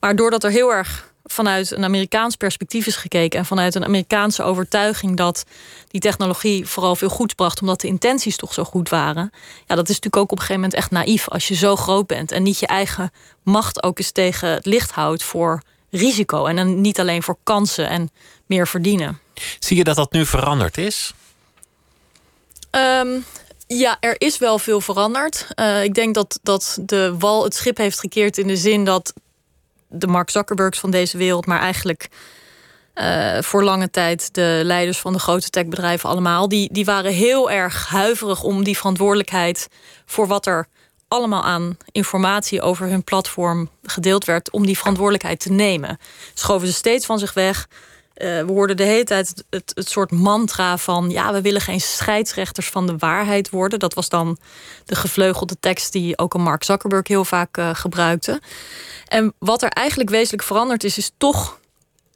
[0.00, 3.38] Maar doordat er heel erg vanuit een Amerikaans perspectief is gekeken.
[3.38, 5.44] En vanuit een Amerikaanse overtuiging dat
[5.88, 7.60] die technologie vooral veel goeds bracht.
[7.60, 9.30] Omdat de intenties toch zo goed waren.
[9.66, 11.28] Ja, dat is natuurlijk ook op een gegeven moment echt naïef.
[11.28, 13.10] Als je zo groot bent en niet je eigen
[13.42, 16.46] macht ook eens tegen het licht houdt voor risico.
[16.46, 18.10] En dan niet alleen voor kansen en
[18.46, 19.20] meer verdienen.
[19.58, 21.14] Zie je dat dat nu veranderd is?
[22.70, 23.18] Ehm,
[23.66, 25.46] ja, er is wel veel veranderd.
[25.56, 29.12] Uh, ik denk dat, dat de wal het schip heeft gekeerd in de zin dat
[29.94, 32.08] de Mark Zuckerbergs van deze wereld, maar eigenlijk
[32.94, 37.50] uh, voor lange tijd de leiders van de grote techbedrijven allemaal, die, die waren heel
[37.50, 39.68] erg huiverig om die verantwoordelijkheid
[40.06, 40.66] voor wat er
[41.08, 45.98] allemaal aan informatie over hun platform gedeeld werd, om die verantwoordelijkheid te nemen.
[46.34, 47.68] Schoven ze steeds van zich weg.
[48.16, 51.10] Uh, we hoorden de hele tijd het, soort mantra van...
[51.10, 53.78] ja, we willen geen scheidsrechters van de waarheid worden.
[53.78, 54.38] Dat was dan
[54.84, 58.40] de gevleugelde tekst die ook een Mark Zuckerberg heel vaak uh, gebruikte.
[59.06, 61.58] En wat er eigenlijk wezenlijk veranderd is, is toch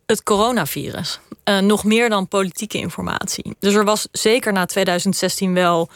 [0.06, 1.20] het coronavirus.
[1.44, 3.56] Uh, nog meer dan politieke informatie.
[3.58, 5.88] Dus er was zeker na 2016 wel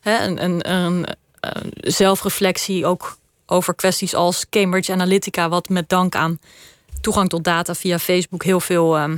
[0.00, 1.06] hè, een, een, een,
[1.40, 2.86] een zelfreflectie...
[2.86, 5.48] ook over kwesties als Cambridge Analytica...
[5.48, 6.38] wat met dank aan
[7.04, 9.10] toegang tot data via Facebook heel veel uh,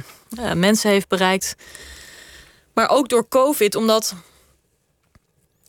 [0.54, 1.54] mensen heeft bereikt.
[2.72, 4.14] Maar ook door COVID, omdat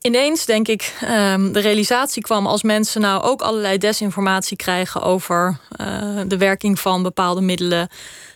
[0.02, 5.60] ineens, denk ik, um, de realisatie kwam als mensen nou ook allerlei desinformatie krijgen over
[5.82, 7.90] uh, de werking van bepaalde middelen,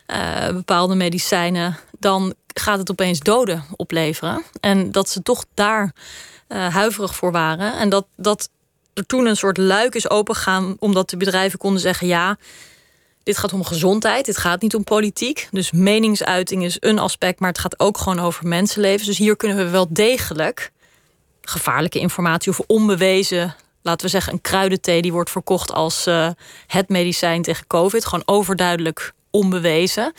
[0.07, 4.43] uh, bepaalde medicijnen, dan gaat het opeens doden opleveren.
[4.59, 5.93] En dat ze toch daar
[6.47, 7.73] huiverig voor waren.
[7.77, 8.49] En dat, dat
[8.93, 12.37] er toen een soort luik is opengegaan, omdat de bedrijven konden zeggen: ja
[13.23, 15.47] dit gaat om gezondheid, dit gaat niet om politiek.
[15.51, 19.07] Dus meningsuiting is een aspect, maar het gaat ook gewoon over mensenlevens.
[19.07, 20.71] Dus hier kunnen we wel degelijk
[21.41, 26.29] gevaarlijke informatie of onbewezen, laten we zeggen, een kruidenthee die wordt verkocht als uh,
[26.67, 30.13] het medicijn tegen COVID, gewoon overduidelijk onbewezen.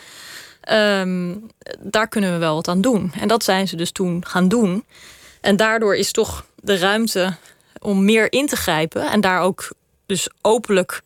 [0.70, 1.46] Um,
[1.78, 3.12] daar kunnen we wel wat aan doen.
[3.20, 4.84] En dat zijn ze dus toen gaan doen.
[5.40, 7.36] En daardoor is toch de ruimte
[7.78, 9.68] om meer in te grijpen en daar ook
[10.06, 11.02] dus openlijk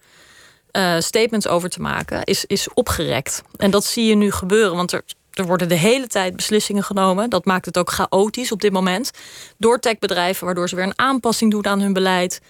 [0.77, 3.43] uh, statements over te maken, is, is opgerekt.
[3.57, 7.31] En dat zie je nu gebeuren, want er, er worden de hele tijd beslissingen genomen.
[7.31, 9.11] Dat maakt het ook chaotisch op dit moment.
[9.59, 12.41] Door techbedrijven, waardoor ze weer een aanpassing doen aan hun beleid.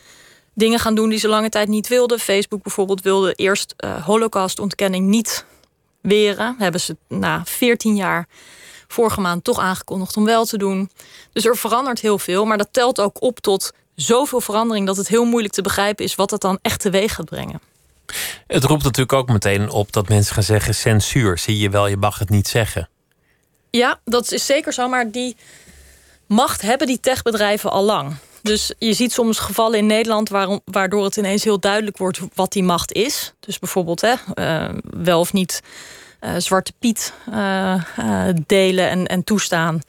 [0.55, 2.19] Dingen gaan doen die ze lange tijd niet wilden.
[2.19, 5.45] Facebook bijvoorbeeld wilde eerst uh, Holocaust-ontkenning niet
[6.01, 6.57] weren.
[6.59, 8.29] Hebben ze na 14 jaar
[8.89, 10.91] vorige maand toch aangekondigd om wel te doen.
[11.33, 15.09] Dus er verandert heel veel, maar dat telt ook op tot zoveel verandering dat het
[15.09, 17.61] heel moeilijk te begrijpen is wat dat dan echt teweeg gaat brengen.
[18.47, 21.39] Het roept natuurlijk ook meteen op dat mensen gaan zeggen: censuur.
[21.39, 22.89] Zie je wel, je mag het niet zeggen.
[23.71, 25.37] Ja, dat is zeker zo, maar die
[26.27, 28.17] macht hebben die techbedrijven al lang.
[28.43, 30.31] Dus je ziet soms gevallen in Nederland
[30.65, 33.35] waardoor het ineens heel duidelijk wordt wat die macht is.
[33.41, 35.63] Dus bijvoorbeeld hè, uh, wel of niet
[36.21, 37.83] uh, Zwarte Piet uh,
[38.47, 39.81] delen en, en toestaan.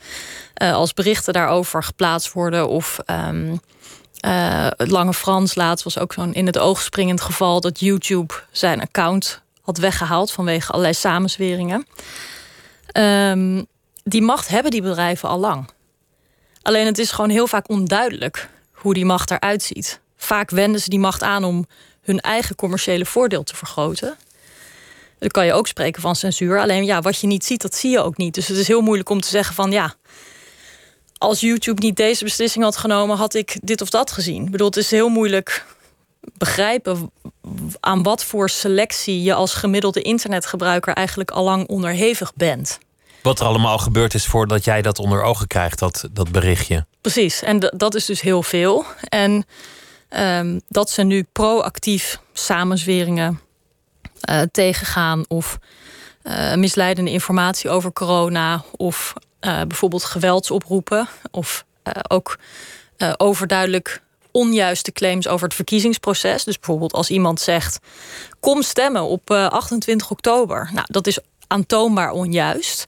[0.54, 2.98] als berichten daarover geplaatst worden of.
[3.06, 3.60] Um,
[4.26, 8.34] uh, het Lange Frans laatst was ook zo'n in het oog springend geval dat YouTube
[8.52, 11.88] zijn account had weggehaald vanwege allerlei samenzweringen.
[12.94, 13.66] Um,
[14.04, 15.70] die macht hebben die bedrijven al lang.
[16.62, 20.00] Alleen het is gewoon heel vaak onduidelijk hoe die macht eruit ziet.
[20.18, 21.66] Vaak wenden ze die macht aan om
[22.02, 24.18] hun eigen commerciële voordeel te vergroten.
[25.20, 26.60] Dan kan je ook spreken van censuur.
[26.60, 28.34] Alleen ja, wat je niet ziet, dat zie je ook niet.
[28.34, 29.96] Dus het is heel moeilijk om te zeggen van ja,
[31.18, 34.44] als YouTube niet deze beslissing had genomen, had ik dit of dat gezien.
[34.44, 35.66] Ik bedoel, het is heel moeilijk
[36.38, 37.12] begrijpen
[37.80, 42.78] aan wat voor selectie je als gemiddelde internetgebruiker eigenlijk allang onderhevig bent.
[43.22, 46.86] Wat er allemaal gebeurd is voordat jij dat onder ogen krijgt, dat, dat berichtje.
[47.02, 48.86] Precies, en dat is dus heel veel.
[49.00, 49.46] En
[50.10, 53.40] um, dat ze nu proactief samenzweringen
[54.30, 55.58] uh, tegengaan of
[56.24, 62.38] uh, misleidende informatie over corona of uh, bijvoorbeeld geweldsoproepen of uh, ook
[62.98, 66.44] uh, overduidelijk onjuiste claims over het verkiezingsproces.
[66.44, 67.80] Dus bijvoorbeeld als iemand zegt:
[68.40, 70.70] kom stemmen op 28 oktober.
[70.74, 72.86] Nou, dat is aantoonbaar onjuist.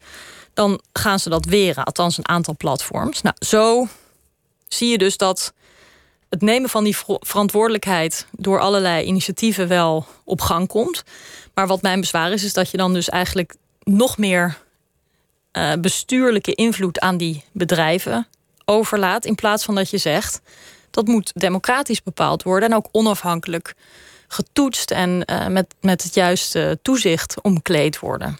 [0.53, 3.21] Dan gaan ze dat weren, althans een aantal platforms.
[3.21, 3.88] Nou, zo
[4.67, 5.53] zie je dus dat
[6.29, 11.03] het nemen van die verantwoordelijkheid door allerlei initiatieven wel op gang komt.
[11.53, 14.57] Maar wat mijn bezwaar is, is dat je dan dus eigenlijk nog meer
[15.53, 18.27] uh, bestuurlijke invloed aan die bedrijven
[18.65, 19.25] overlaat.
[19.25, 20.41] In plaats van dat je zegt
[20.91, 23.73] dat moet democratisch bepaald worden en ook onafhankelijk
[24.27, 28.38] getoetst en uh, met, met het juiste toezicht omkleed worden.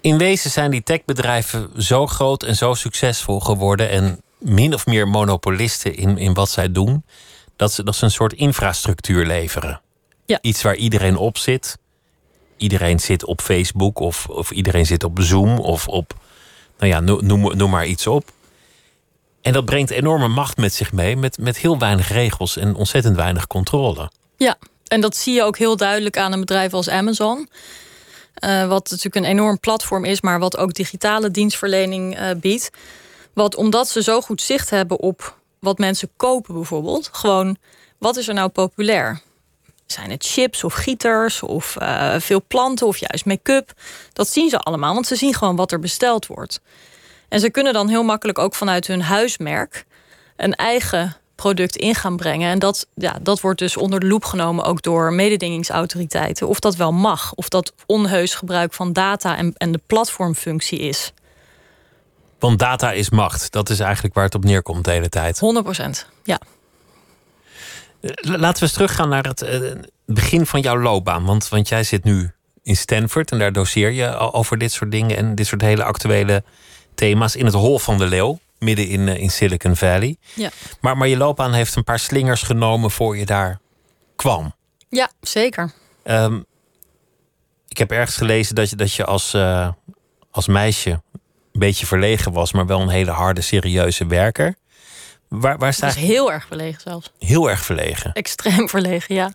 [0.00, 5.08] In wezen zijn die techbedrijven zo groot en zo succesvol geworden en min of meer
[5.08, 7.04] monopolisten in, in wat zij doen,
[7.56, 9.80] dat ze, dat ze een soort infrastructuur leveren.
[10.26, 10.38] Ja.
[10.40, 11.78] Iets waar iedereen op zit.
[12.60, 16.14] Iedereen zit op Facebook of, of iedereen zit op Zoom of op,
[16.78, 18.30] nou ja, noem, noem maar iets op.
[19.42, 23.16] En dat brengt enorme macht met zich mee, met, met heel weinig regels en ontzettend
[23.16, 24.10] weinig controle.
[24.36, 27.48] Ja, en dat zie je ook heel duidelijk aan een bedrijf als Amazon.
[28.44, 32.70] Uh, wat natuurlijk een enorm platform is, maar wat ook digitale dienstverlening uh, biedt.
[33.34, 37.08] Wat omdat ze zo goed zicht hebben op wat mensen kopen, bijvoorbeeld.
[37.12, 37.56] Gewoon,
[37.98, 39.20] wat is er nou populair?
[39.92, 43.72] Zijn het chips of gieters of uh, veel planten of juist make-up?
[44.12, 46.60] Dat zien ze allemaal, want ze zien gewoon wat er besteld wordt.
[47.28, 49.84] En ze kunnen dan heel makkelijk ook vanuit hun huismerk
[50.36, 52.50] een eigen product in gaan brengen.
[52.50, 56.48] En dat, ja, dat wordt dus onder de loep genomen ook door mededingingsautoriteiten.
[56.48, 61.12] Of dat wel mag, of dat onheus gebruik van data en, en de platformfunctie is.
[62.38, 63.52] Want data is macht.
[63.52, 65.38] Dat is eigenlijk waar het op neerkomt de hele tijd.
[65.38, 66.40] 100 procent, ja.
[68.00, 69.72] Eh, laten we eens teruggaan naar het uh,
[70.06, 71.24] begin van jouw loopbaan.
[71.24, 72.30] Want, want jij zit nu
[72.62, 76.44] in Stanford en daar doseer je over dit soort dingen en dit soort hele actuele
[76.94, 80.16] thema's in het Hol van de Leeuw, midden in, uh, in Silicon Valley.
[80.34, 80.50] Ja.
[80.80, 83.58] Maar, maar je loopbaan heeft een paar slingers genomen voor je daar
[84.16, 84.54] kwam.
[84.88, 85.72] Ja, zeker.
[86.04, 86.44] Um,
[87.68, 89.36] ik heb ergens gelezen dat je, dat je als,
[90.30, 90.90] als meisje
[91.52, 94.56] een beetje verlegen was, maar wel een hele harde, serieuze werker.
[95.30, 95.98] Waar, waar sta je?
[95.98, 97.12] heel erg verlegen zelfs.
[97.18, 98.12] Heel erg verlegen.
[98.12, 99.32] Extreem verlegen, ja.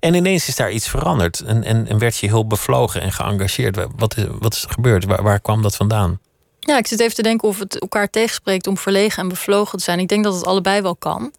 [0.00, 1.40] En ineens is daar iets veranderd.
[1.40, 3.86] En, en, en werd je heel bevlogen en geëngageerd.
[3.96, 5.04] Wat is, wat is er gebeurd?
[5.04, 6.20] Waar, waar kwam dat vandaan?
[6.60, 9.84] Ja, ik zit even te denken of het elkaar tegenspreekt om verlegen en bevlogen te
[9.84, 9.98] zijn.
[9.98, 11.32] Ik denk dat het allebei wel kan.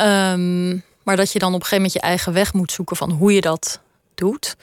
[0.00, 3.10] Um, maar dat je dan op een gegeven moment je eigen weg moet zoeken van
[3.10, 3.80] hoe je dat
[4.14, 4.56] doet.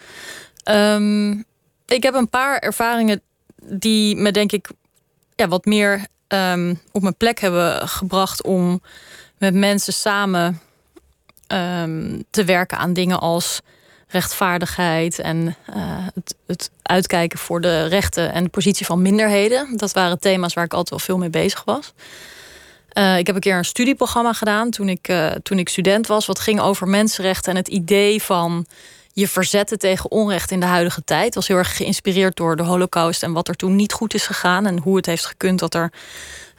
[0.70, 1.46] Um,
[1.86, 3.22] ik heb een paar ervaringen
[3.64, 4.70] die me denk ik
[5.36, 8.82] ja, wat meer um, op mijn plek hebben gebracht om
[9.38, 10.62] met mensen samen
[11.48, 13.62] um, te werken aan dingen als
[14.08, 19.78] rechtvaardigheid en uh, het, het, uitkijken voor de rechten en de positie van minderheden.
[19.78, 21.94] Dat waren thema's waar ik altijd wel veel mee bezig was.
[22.98, 26.26] Uh, ik heb een keer een studieprogramma gedaan toen ik, uh, toen ik student was,
[26.26, 28.66] wat ging over mensenrechten en het idee van
[29.16, 31.36] je verzetten tegen onrecht in de huidige tijd.
[31.36, 34.66] Was heel erg geïnspireerd door de Holocaust en wat er toen niet goed is gegaan.
[34.66, 35.92] En hoe het heeft gekund dat er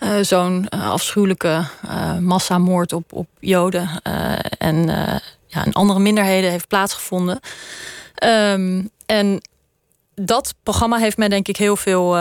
[0.00, 4.02] uh, zo'n uh, afschuwelijke uh, massamoord op, op Joden
[4.58, 4.86] en,
[5.46, 7.40] ja, en andere minderheden heeft plaatsgevonden.
[8.24, 9.40] Um, en
[10.14, 12.16] dat programma heeft mij denk ik heel veel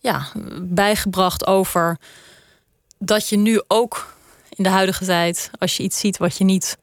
[0.00, 0.26] ja,
[0.60, 1.98] bijgebracht over
[2.98, 4.14] dat je nu ook
[4.48, 6.78] in de huidige tijd, als je iets ziet wat je niet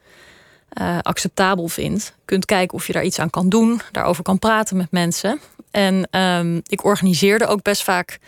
[0.82, 4.78] uh, acceptabel vindt, kunt kijken of je daar iets aan kan doen, daarover kan praten
[4.78, 5.40] met mensen.
[5.72, 8.20] En um, ik organiseerde ook best vaak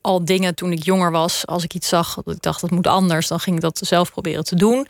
[0.00, 1.46] al dingen toen ik jonger was.
[1.46, 4.10] Als ik iets zag dat ik dacht dat moet anders, dan ging ik dat zelf
[4.10, 4.86] proberen te doen.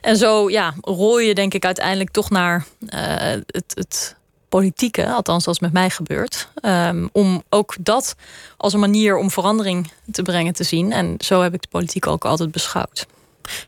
[0.00, 3.00] En zo ja, rol je denk ik uiteindelijk toch naar uh,
[3.46, 4.16] het, het
[4.48, 6.48] politieke, althans als met mij gebeurt.
[6.62, 8.14] Um, om ook dat
[8.56, 10.92] als een manier om verandering te brengen te zien.
[10.92, 13.06] En zo heb ik de politiek ook altijd beschouwd.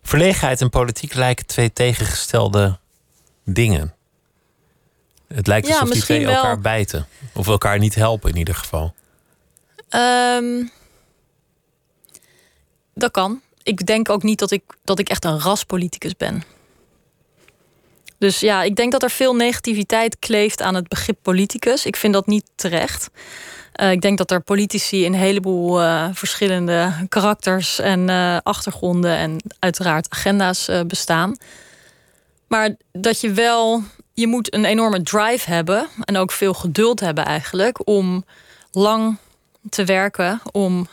[0.03, 2.79] Verlegenheid en politiek lijken twee tegengestelde
[3.45, 3.95] dingen.
[5.29, 7.07] Het lijkt alsof die twee elkaar bijten.
[7.35, 8.95] Of elkaar niet helpen in ieder geval.
[9.91, 10.71] Um,
[12.95, 13.41] dat kan.
[13.62, 16.43] Ik denk ook niet dat ik, dat ik echt een raspoliticus ben.
[18.19, 21.87] Dus ja, ik denk dat er veel negativiteit kleeft aan het begrip politicus.
[21.87, 23.11] Ik vind dat niet terecht.
[23.81, 29.37] Uh, ik denk dat er politici een heleboel uh, verschillende karakters en uh, achtergronden en
[29.59, 31.37] uiteraard agenda's bestaan.
[32.47, 33.83] Maar dat je wel,
[34.14, 38.25] je moet een enorme drive hebben en ook veel geduld hebben eigenlijk om
[38.71, 39.17] lang
[39.69, 40.88] te werken om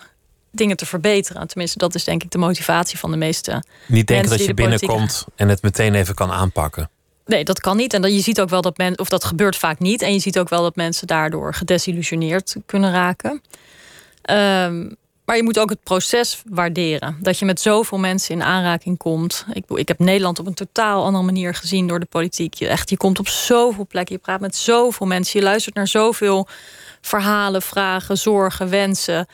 [0.51, 1.47] dingen te verbeteren.
[1.47, 3.63] Tenminste, dat is denk ik de motivatie van de meeste.
[3.87, 6.89] Niet denken dat je binnenkomt en het meteen even kan aanpakken.
[7.25, 7.93] Nee, dat kan niet.
[7.93, 10.01] En dat, je ziet ook wel dat men, of dat gebeurt vaak niet.
[10.01, 13.41] En je ziet ook wel dat mensen daardoor gedesillusioneerd kunnen raken.
[14.29, 17.17] Um, maar je moet ook het proces waarderen.
[17.19, 19.45] Dat je met zoveel mensen in aanraking komt.
[19.53, 22.53] Ik, ik heb Nederland op een totaal andere manier gezien door de politiek.
[22.53, 24.15] Je, echt, je komt op zoveel plekken.
[24.15, 25.39] Je praat met zoveel mensen.
[25.39, 26.47] Je luistert naar zoveel
[27.01, 29.27] verhalen, vragen, zorgen, wensen.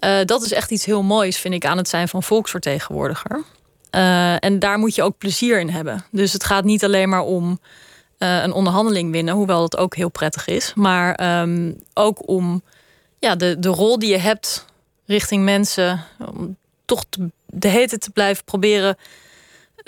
[0.00, 3.44] Uh, dat is echt iets heel moois, vind ik, aan het zijn van volksvertegenwoordiger.
[3.90, 6.04] Uh, en daar moet je ook plezier in hebben.
[6.10, 7.60] Dus het gaat niet alleen maar om
[8.18, 10.72] uh, een onderhandeling winnen, hoewel dat ook heel prettig is.
[10.74, 12.62] Maar um, ook om
[13.18, 14.64] ja, de, de rol die je hebt
[15.06, 16.04] richting mensen.
[16.34, 17.04] Om toch
[17.46, 18.96] de hele te blijven proberen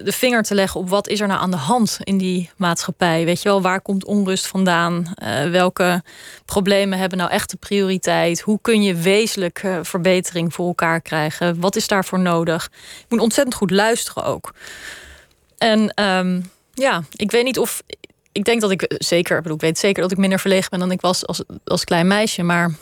[0.03, 3.25] de vinger te leggen op wat is er nou aan de hand in die maatschappij.
[3.25, 5.15] Weet je wel, waar komt onrust vandaan?
[5.23, 6.03] Uh, welke
[6.45, 8.41] problemen hebben nou echt de prioriteit?
[8.41, 11.61] Hoe kun je wezenlijk uh, verbetering voor elkaar krijgen?
[11.61, 12.69] Wat is daarvoor nodig?
[12.99, 14.55] Je moet ontzettend goed luisteren ook.
[15.59, 17.83] En um, ja, ik weet niet of.
[18.33, 20.79] Ik denk dat ik zeker, ik, bedoel, ik weet zeker dat ik minder verlegen ben
[20.79, 22.43] dan ik was als, als klein meisje.
[22.43, 22.75] Maar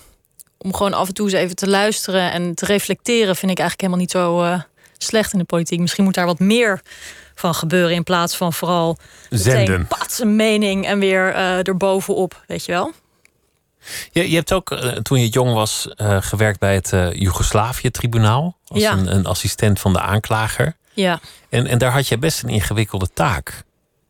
[0.59, 3.81] om gewoon af en toe eens even te luisteren en te reflecteren, vind ik eigenlijk
[3.81, 4.61] helemaal niet zo.
[4.98, 5.80] Slecht in de politiek.
[5.80, 6.80] Misschien moet daar wat meer
[7.35, 8.98] van gebeuren in plaats van vooral
[9.30, 9.87] zenden.
[9.87, 12.92] Pats een mening en weer uh, erbovenop, weet je wel.
[14.11, 18.80] Je, je hebt ook uh, toen je jong was uh, gewerkt bij het Joegoslavië-tribunaal als
[18.80, 18.92] ja.
[18.92, 20.76] een, een, assistent van de aanklager.
[20.92, 21.20] Ja.
[21.48, 23.62] En, en daar had je best een ingewikkelde taak.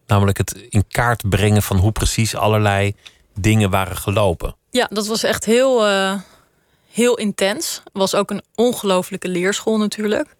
[0.06, 2.94] Namelijk het in kaart brengen van hoe precies allerlei
[3.34, 4.56] dingen waren gelopen.
[4.70, 5.84] Ja, dat was echt heel
[6.96, 7.82] heel intens.
[7.92, 10.36] Was ook een ongelofelijke leerschool natuurlijk.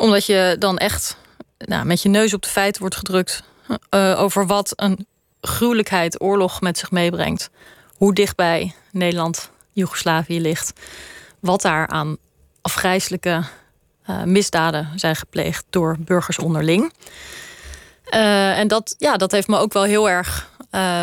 [0.00, 1.16] Omdat je dan echt
[1.58, 3.42] nou, met je neus op de feiten wordt gedrukt
[3.90, 5.06] uh, over wat een
[5.40, 7.50] gruwelijkheid oorlog met zich meebrengt.
[7.96, 10.72] Hoe dichtbij Nederland, Joegoslavië ligt.
[11.40, 12.16] Wat daar aan
[12.60, 13.44] afgrijzelijke
[14.10, 16.92] uh, misdaden zijn gepleegd door burgers onderling.
[18.14, 20.50] Uh, en dat, ja, dat heeft me ook wel heel erg,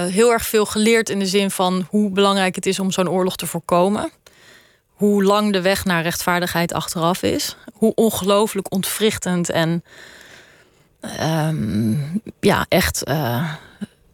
[0.08, 3.36] heel erg veel geleerd in de zin van hoe belangrijk het is om zo'n oorlog
[3.36, 4.12] te voorkomen
[4.98, 7.56] hoe lang de weg naar rechtvaardigheid achteraf is.
[7.74, 9.84] Hoe ongelooflijk ontwrichtend en
[11.22, 13.54] um, ja, echt uh,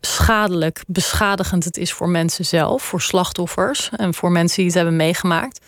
[0.01, 4.95] schadelijk, beschadigend het is voor mensen zelf, voor slachtoffers en voor mensen die het hebben
[4.95, 5.59] meegemaakt.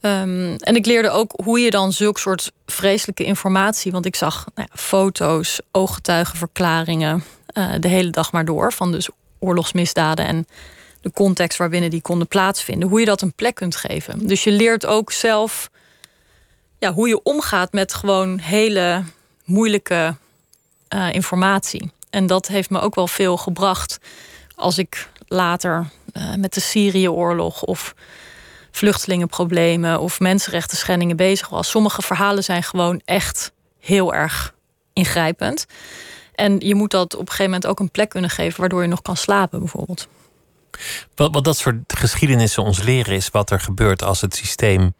[0.00, 4.46] Um, en ik leerde ook hoe je dan zulk soort vreselijke informatie, want ik zag
[4.54, 7.24] nou ja, foto's, ooggetuigenverklaringen,
[7.58, 10.46] uh, de hele dag maar door van dus oorlogsmisdaden en
[11.04, 14.26] de context waarbinnen die konden plaatsvinden, hoe je dat een plek kunt geven.
[14.26, 15.70] Dus je leert ook zelf
[16.78, 19.02] ja, hoe je omgaat met gewoon hele
[19.44, 20.16] moeilijke
[20.94, 21.90] uh, informatie.
[22.10, 23.98] En dat heeft me ook wel veel gebracht
[24.54, 27.94] als ik later uh, met de Syrië-oorlog of
[28.70, 31.70] vluchtelingenproblemen of mensenrechten schendingen bezig was.
[31.70, 34.54] Sommige verhalen zijn gewoon echt heel erg
[34.92, 35.66] ingrijpend.
[36.34, 38.88] En je moet dat op een gegeven moment ook een plek kunnen geven waardoor je
[38.88, 40.08] nog kan slapen, bijvoorbeeld.
[41.14, 44.94] Wat, wat dat soort geschiedenissen ons leren is wat er gebeurt als het systeem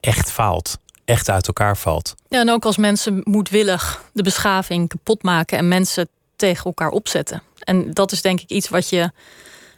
[0.00, 2.14] echt faalt, echt uit elkaar valt.
[2.28, 7.42] Ja, en ook als mensen moedwillig de beschaving kapot maken en mensen tegen elkaar opzetten.
[7.58, 9.10] En dat is denk ik iets wat je,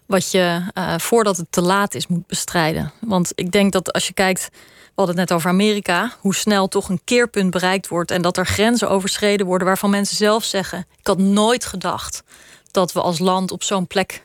[0.07, 2.93] wat je uh, voordat het te laat is moet bestrijden.
[3.01, 6.69] Want ik denk dat als je kijkt, we hadden het net over Amerika, hoe snel
[6.69, 10.87] toch een keerpunt bereikt wordt en dat er grenzen overschreden worden waarvan mensen zelf zeggen:
[10.99, 12.23] Ik had nooit gedacht
[12.71, 14.25] dat we als land op zo'n plek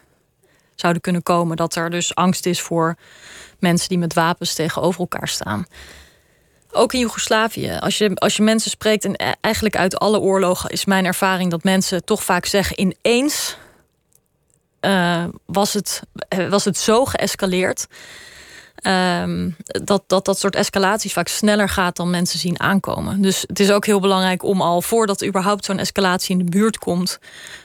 [0.80, 1.58] zouden kunnen komen.
[1.58, 2.96] Dat er dus angst is voor
[3.60, 5.66] mensen die met wapens tegenover elkaar staan.
[6.72, 10.70] Ook in Joegoslavië, als je, als je mensen spreekt, en e- eigenlijk uit alle oorlogen,
[10.70, 13.58] is mijn ervaring dat mensen toch vaak zeggen: ineens
[14.82, 16.02] uh, was, het,
[16.50, 17.88] was het zo geëscaleerd.
[18.82, 23.22] Um, dat, dat dat soort escalaties vaak sneller gaat dan mensen zien aankomen.
[23.22, 26.78] Dus het is ook heel belangrijk om al voordat überhaupt zo'n escalatie in de buurt
[26.78, 27.20] komt,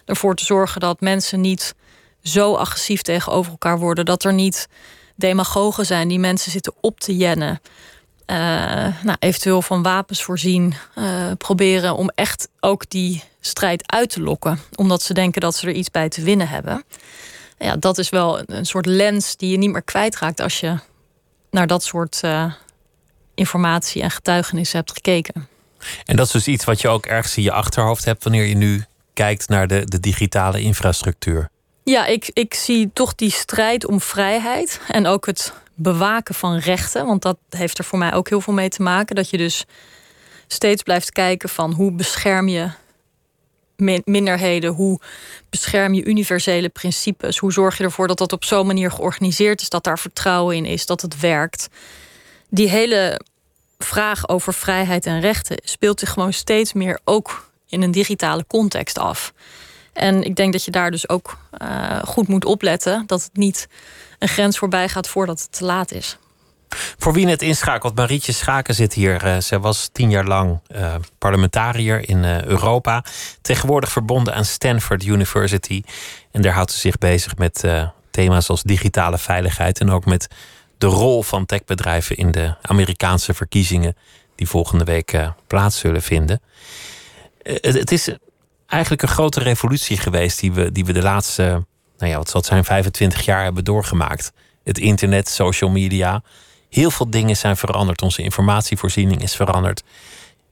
[0.04, 1.74] ervoor te zorgen dat mensen niet
[2.22, 4.04] zo agressief tegenover elkaar worden.
[4.04, 4.68] Dat er niet
[5.16, 7.60] demagogen zijn die mensen zitten op te jennen.
[8.26, 8.36] Uh,
[9.02, 10.74] nou, eventueel van wapens voorzien.
[10.98, 14.58] Uh, proberen om echt ook die strijd uit te lokken.
[14.74, 16.84] Omdat ze denken dat ze er iets bij te winnen hebben.
[17.58, 20.78] Ja, dat is wel een soort lens die je niet meer kwijtraakt als je
[21.50, 22.52] naar dat soort uh,
[23.34, 25.48] informatie en getuigenissen hebt gekeken.
[26.04, 28.54] En dat is dus iets wat je ook ergens in je achterhoofd hebt wanneer je
[28.54, 31.50] nu kijkt naar de, de digitale infrastructuur.
[31.84, 37.06] Ja, ik, ik zie toch die strijd om vrijheid en ook het bewaken van rechten.
[37.06, 39.16] Want dat heeft er voor mij ook heel veel mee te maken.
[39.16, 39.64] Dat je dus
[40.46, 42.70] steeds blijft kijken van hoe bescherm je
[44.04, 45.00] minderheden, hoe
[45.50, 49.68] bescherm je universele principes, hoe zorg je ervoor dat dat op zo'n manier georganiseerd is,
[49.68, 51.68] dat daar vertrouwen in is, dat het werkt.
[52.48, 53.20] Die hele
[53.78, 58.98] vraag over vrijheid en rechten speelt zich gewoon steeds meer ook in een digitale context
[58.98, 59.32] af.
[59.92, 63.68] En ik denk dat je daar dus ook uh, goed moet opletten dat het niet
[64.18, 66.16] een grens voorbij gaat voordat het te laat is.
[66.98, 69.24] Voor wie net inschakelt, Marietje Schaken zit hier.
[69.24, 73.04] Uh, zij was tien jaar lang uh, parlementariër in Europa.
[73.42, 75.82] Tegenwoordig verbonden aan Stanford University.
[76.30, 77.64] En daar houdt ze zich bezig met
[78.10, 79.80] thema's als digitale veiligheid.
[79.80, 80.28] En ook met
[80.78, 83.96] de rol van techbedrijven in de Amerikaanse verkiezingen
[84.34, 86.40] die volgende week plaats zullen vinden.
[87.42, 88.08] Het, is
[88.72, 91.42] eigenlijk een grote revolutie geweest die we, die we de laatste,
[91.98, 94.32] nou ja, wat zal het zijn, 25 jaar hebben doorgemaakt.
[94.64, 96.22] Het internet, social media.
[96.68, 98.02] Heel veel dingen zijn veranderd.
[98.02, 99.82] Onze informatievoorziening is veranderd.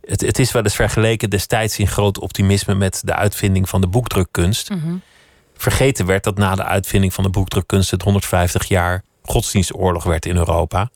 [0.01, 3.87] Het, het is wel eens vergeleken destijds in groot optimisme met de uitvinding van de
[3.87, 4.71] boekdrukkunst.
[4.71, 5.03] Mm
[5.57, 10.37] Vergeten werd dat na de uitvinding van de boekdrukkunst het 150 jaar godsdienstoorlog werd in
[10.37, 10.91] Europa.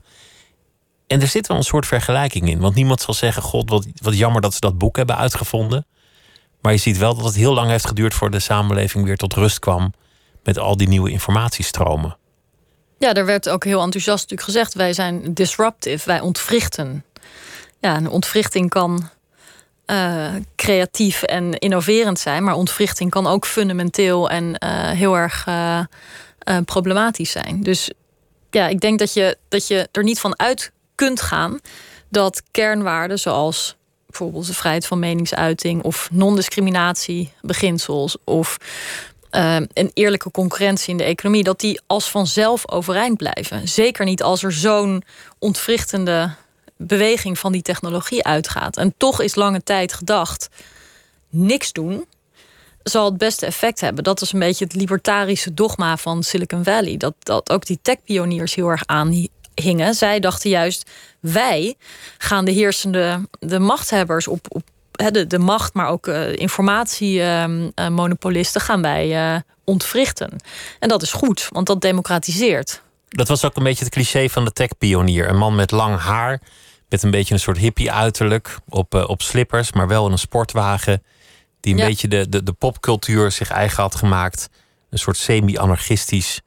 [1.07, 2.59] En er zit wel een soort vergelijking in.
[2.59, 5.87] Want niemand zal zeggen: God, wat, wat jammer dat ze dat boek hebben uitgevonden.
[6.65, 9.33] Maar je ziet wel dat het heel lang heeft geduurd voor de samenleving weer tot
[9.33, 9.93] rust kwam.
[10.43, 12.17] met al die nieuwe informatiestromen.
[12.99, 17.05] Ja, er werd ook heel enthousiast natuurlijk gezegd: wij zijn disruptive, wij ontwrichten.
[17.81, 19.09] Ja, een ontwrichting kan
[19.87, 25.81] uh, creatief en innoverend zijn, maar ontwrichting kan ook fundamenteel en uh, heel erg uh,
[26.65, 27.63] problematisch zijn.
[27.63, 27.91] Dus
[28.51, 31.61] ja, ik denk dat je, dat je er niet van uit kunt gaan
[32.09, 33.77] dat kernwaarden zoals
[34.19, 38.59] bijvoorbeeld de vrijheid van meningsuiting of non-discriminatie beginsels of
[39.31, 43.69] uh, een eerlijke concurrentie in de economie, dat die als vanzelf overeind blijven.
[43.69, 45.05] Zeker niet als er zo'n
[45.39, 46.35] ontwrichtende
[46.77, 48.77] beweging van die technologie uitgaat.
[48.77, 50.49] En toch is lange tijd gedacht:
[51.29, 52.05] niks doen
[52.83, 54.05] zal het beste effect hebben.
[54.05, 56.97] Dat is een beetje het libertarische dogma van Silicon Valley.
[56.97, 58.87] Dat, dat ook die tech-pioniers heel erg
[59.55, 59.95] aanhingen.
[59.95, 60.91] Zij dachten juist:
[61.21, 61.75] wij
[62.19, 68.83] gaan de heersende, de machthebbers op, op de, de macht, maar ook uh, informatiemonopolisten gaan
[68.83, 70.37] wij uh, ontwrichten.
[70.79, 72.83] En dat is goed, want dat democratiseert.
[73.09, 75.29] Dat was ook een beetje het cliché van de tech-pionier.
[75.29, 76.41] Een man met lang haar,
[76.89, 81.03] met een beetje een soort hippie-uiterlijk, op, op slippers, maar wel in een sportwagen.
[81.61, 84.49] Die een beetje de, de, de popcultuur zich eigen had gemaakt.
[84.91, 86.41] Een soort semi-anarchistisch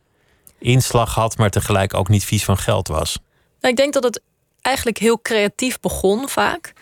[0.59, 3.17] inslag had, maar tegelijk ook niet vies van geld was.
[3.59, 4.21] Nou, ik denk dat het
[4.67, 6.73] eigenlijk heel creatief begon vaak.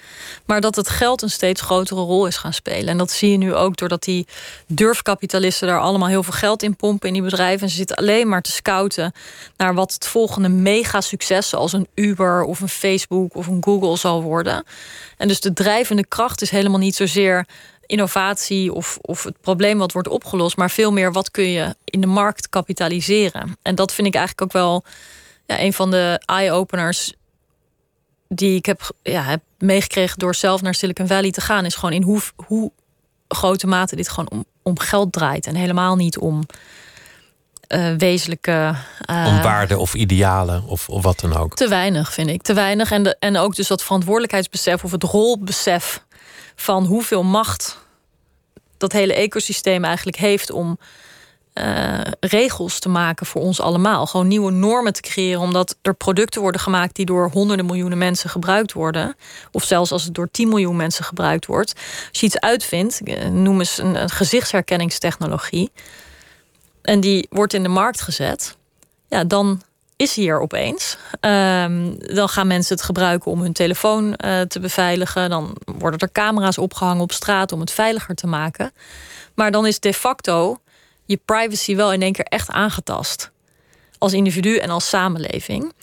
[0.46, 2.88] Maar dat het geld een steeds grotere rol is gaan spelen.
[2.88, 4.28] En dat zie je nu ook doordat die
[4.68, 7.62] durfkapitalisten daar allemaal heel veel geld in pompen in die bedrijven.
[7.62, 9.12] En ze zitten alleen maar te scouten
[9.58, 13.98] naar wat het volgende mega succes, zoals een Uber of een Facebook of een Google
[13.98, 14.64] zal worden.
[15.18, 17.46] En dus de drijvende kracht is helemaal niet zozeer
[17.86, 22.02] innovatie of, of het probleem wat wordt opgelost, maar veel meer wat kun je in
[22.02, 23.58] de markt kapitaliseren.
[23.62, 24.84] En dat vind ik eigenlijk ook wel
[25.46, 27.14] ja, een van de eye-openers
[28.28, 31.94] die ik heb, ja, heb meegekregen door zelf naar Silicon Valley te gaan, is gewoon
[31.94, 32.72] in hoe, hoe
[33.28, 36.44] grote mate dit gewoon om, om geld draait en helemaal niet om
[37.68, 38.76] uh, wezenlijke.
[39.10, 41.56] Uh, om waarden of idealen of, of wat dan ook.
[41.56, 42.42] Te weinig, vind ik.
[42.42, 42.92] Te weinig.
[42.92, 46.05] En, de, en ook dus dat verantwoordelijkheidsbesef of het rolbesef
[46.56, 47.78] van hoeveel macht
[48.78, 50.78] dat hele ecosysteem eigenlijk heeft om
[51.54, 54.06] uh, regels te maken voor ons allemaal.
[54.06, 58.30] Gewoon nieuwe normen te creëren, omdat er producten worden gemaakt die door honderden miljoenen mensen
[58.30, 59.16] gebruikt worden.
[59.52, 61.74] Of zelfs als het door 10 miljoen mensen gebruikt wordt.
[62.10, 65.72] Als je iets uitvindt, eh, noem eens een, een gezichtsherkenningstechnologie.
[66.82, 68.58] En die wordt in de markt gezet.
[69.08, 69.62] Ja, dan
[69.96, 70.98] is hier opeens.
[71.22, 75.30] Um, dan gaan mensen het gebruiken om hun telefoon uh, te beveiligen.
[75.30, 78.72] Dan worden er camera's opgehangen op straat om het veiliger te maken.
[79.34, 80.60] Maar dan is de facto
[81.06, 83.32] je privacy wel in één keer echt aangetast.
[83.98, 85.74] Als individu en als samenleving.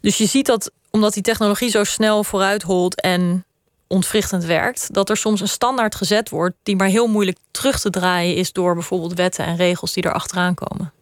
[0.00, 3.44] Dus je ziet dat omdat die technologie zo snel vooruit holt en
[3.86, 7.90] ontwrichtend werkt, dat er soms een standaard gezet wordt die maar heel moeilijk terug te
[7.90, 10.92] draaien is door bijvoorbeeld wetten en regels die er achteraan komen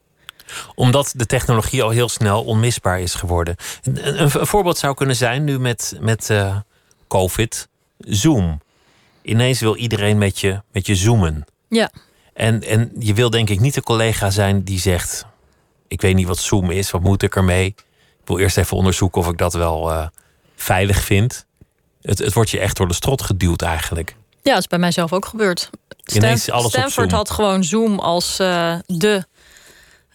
[0.75, 3.57] omdat de technologie al heel snel onmisbaar is geworden.
[3.83, 6.57] Een, een, voorbeeld zou kunnen zijn nu met, met uh,
[7.09, 7.69] COVID,
[7.99, 8.61] Zoom.
[9.23, 11.45] Ineens wil iedereen met je, met je zoomen.
[11.69, 11.91] Ja.
[12.35, 15.27] En, en je wil denk ik niet de collega zijn die zegt:
[15.89, 17.67] Ik weet niet wat Zoom is, wat moet ik ermee?
[17.67, 17.85] Ik
[18.25, 20.07] wil eerst even onderzoeken of ik dat wel uh,
[20.57, 21.47] veilig vind.
[22.03, 24.17] Het, het wordt je echt door de strot geduwd eigenlijk.
[24.43, 25.71] Ja, dat is bij mijzelf ook gebeurd.
[26.05, 29.27] Ineens alles Stanford had gewoon Zoom als uh, de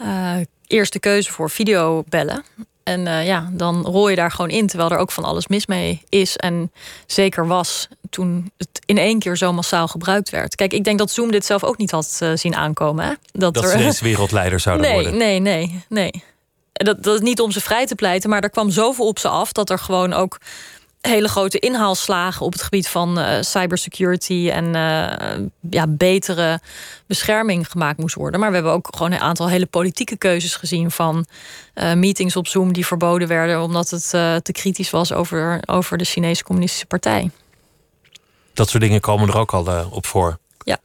[0.01, 0.35] uh,
[0.67, 2.43] eerste keuze voor videobellen.
[2.83, 5.65] En uh, ja, dan rol je daar gewoon in, terwijl er ook van alles mis
[5.65, 6.37] mee is.
[6.37, 6.71] En
[7.05, 10.55] zeker was toen het in één keer zo massaal gebruikt werd.
[10.55, 13.05] Kijk, ik denk dat Zoom dit zelf ook niet had uh, zien aankomen.
[13.05, 13.13] Hè?
[13.31, 13.93] Dat, dat er...
[13.93, 15.17] ze wereldleider zouden nee, worden.
[15.17, 16.23] Nee, nee, nee.
[16.73, 19.27] Dat, dat is niet om ze vrij te pleiten, maar er kwam zoveel op ze
[19.27, 20.37] af dat er gewoon ook
[21.01, 26.59] hele grote inhaalslagen op het gebied van uh, cybersecurity en uh, ja, betere
[27.05, 28.39] bescherming gemaakt moest worden.
[28.39, 31.25] Maar we hebben ook gewoon een aantal hele politieke keuzes gezien van
[31.75, 34.09] uh, meetings op Zoom die verboden werden omdat het
[34.43, 37.31] te kritisch was over, over de Chinese Communistische Partij.
[38.53, 40.37] Dat soort dingen komen er ook al op voor.
[40.63, 40.77] Ja.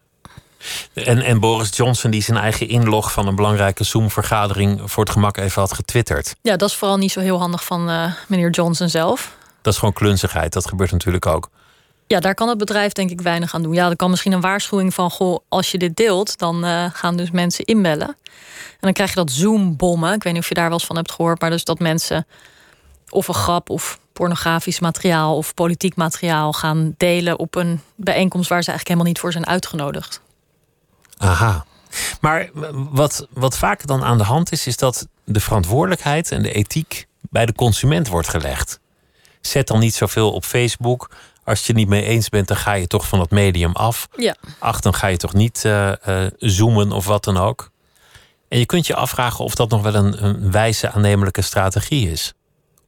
[0.93, 5.37] En, en Boris Johnson, die zijn eigen inlog van een belangrijke Zoom-vergadering voor het gemak
[5.37, 6.37] even had getwitterd.
[6.43, 9.37] Ja, dat is vooral niet zo heel handig van meneer Johnson zelf.
[9.67, 10.53] Dat is gewoon klunzigheid.
[10.53, 11.51] Dat gebeurt natuurlijk ook.
[12.07, 13.73] Ja, daar kan het bedrijf denk ik weinig aan doen.
[13.73, 15.11] Ja, er kan misschien een waarschuwing van...
[15.11, 18.09] goh, als je dit deelt, dan uh, gaan dus mensen inbellen.
[18.09, 20.13] En dan krijg je dat Zoom-bommen.
[20.13, 21.41] Ik weet niet of je daar wel eens van hebt gehoord...
[21.41, 22.27] maar dus dat mensen
[23.09, 25.37] of een grap of pornografisch materiaal...
[25.37, 28.49] of politiek materiaal gaan delen op een bijeenkomst...
[28.49, 30.21] waar ze eigenlijk helemaal niet voor zijn uitgenodigd.
[31.17, 31.65] Aha.
[32.21, 34.67] Maar wat, wat vaak dan aan de hand is...
[34.67, 38.81] is dat de verantwoordelijkheid en de ethiek bij de consument wordt gelegd.
[39.47, 41.09] Zet dan niet zoveel op Facebook
[41.47, 44.09] als je het niet mee eens bent, dan ga je toch van het medium af.
[44.17, 44.37] Ja.
[44.59, 47.71] Ach, dan ga je toch niet uh, uh, zoomen of wat dan ook.
[48.49, 52.35] En je kunt je afvragen of dat nog wel een, een wijze aannemelijke strategie is.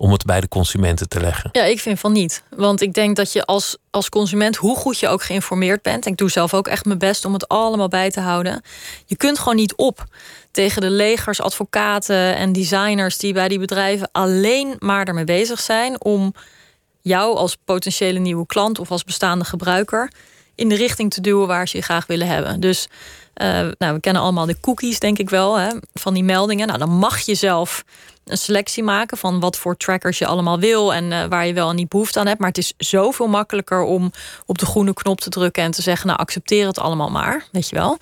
[0.00, 1.48] Om het bij de consumenten te leggen.
[1.52, 2.42] Ja, ik vind van niet.
[2.56, 6.04] Want ik denk dat je als, als consument, hoe goed je ook geïnformeerd bent.
[6.04, 8.62] En ik doe zelf ook echt mijn best om het allemaal bij te houden.
[9.06, 10.04] Je kunt gewoon niet op
[10.50, 16.04] tegen de legers, advocaten en designers die bij die bedrijven alleen maar ermee bezig zijn
[16.04, 16.34] om
[17.00, 20.12] jou als potentiële nieuwe klant of als bestaande gebruiker
[20.54, 22.60] in de richting te duwen waar ze je graag willen hebben.
[22.60, 22.88] Dus
[23.42, 26.66] uh, nou, we kennen allemaal de cookies, denk ik wel, hè, van die meldingen.
[26.66, 27.84] Nou, dan mag je zelf
[28.28, 31.70] een selectie maken van wat voor trackers je allemaal wil en uh, waar je wel
[31.70, 32.38] en niet behoefte aan hebt.
[32.38, 34.12] Maar het is zoveel makkelijker om
[34.46, 37.44] op de groene knop te drukken en te zeggen: Nou, accepteer het allemaal maar.
[37.52, 37.98] Weet je wel.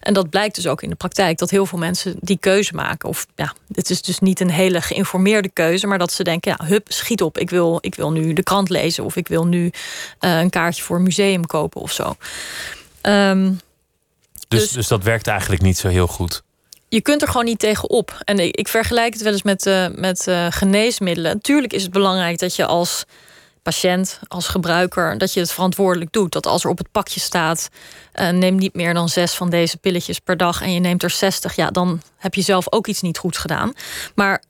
[0.00, 3.08] En dat blijkt dus ook in de praktijk dat heel veel mensen die keuze maken.
[3.08, 6.66] Of ja, het is dus niet een hele geïnformeerde keuze, maar dat ze denken: ja,
[6.66, 7.38] hup, schiet op.
[7.38, 9.64] Ik wil, ik wil nu de krant lezen of ik wil nu
[10.20, 12.16] uh, een kaartje voor een museum kopen of zo.
[13.02, 13.60] Um,
[14.48, 16.42] dus, dus, dus dat werkt eigenlijk niet zo heel goed
[16.92, 18.22] je kunt er gewoon niet tegen op.
[18.24, 21.40] En ik, vergelijk het wel eens met, uh, met uh, geneesmiddelen.
[21.40, 23.04] Tuurlijk is het belangrijk dat je als
[23.62, 26.32] patiënt, als gebruiker, dat je het verantwoordelijk doet.
[26.32, 27.68] Dat als er op het pakje staat,
[28.14, 31.10] uh, neem niet meer dan zes van deze pilletjes per dag en je neemt er
[31.10, 33.72] 60, ja, dan heb je zelf ook iets niet goed gedaan.
[34.14, 34.42] Maar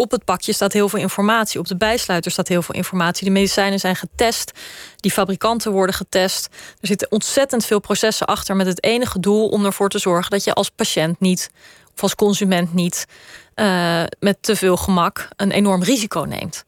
[0.00, 1.60] op het pakje staat heel veel informatie.
[1.60, 3.24] Op de bijsluiter staat heel veel informatie.
[3.24, 4.52] De medicijnen zijn getest.
[4.96, 6.48] Die fabrikanten worden getest.
[6.80, 10.44] Er zitten ontzettend veel processen achter met het enige doel om ervoor te zorgen dat
[10.44, 11.50] je als patiënt niet
[11.94, 13.06] of als consument niet
[13.54, 16.64] uh, met te veel gemak een enorm risico neemt.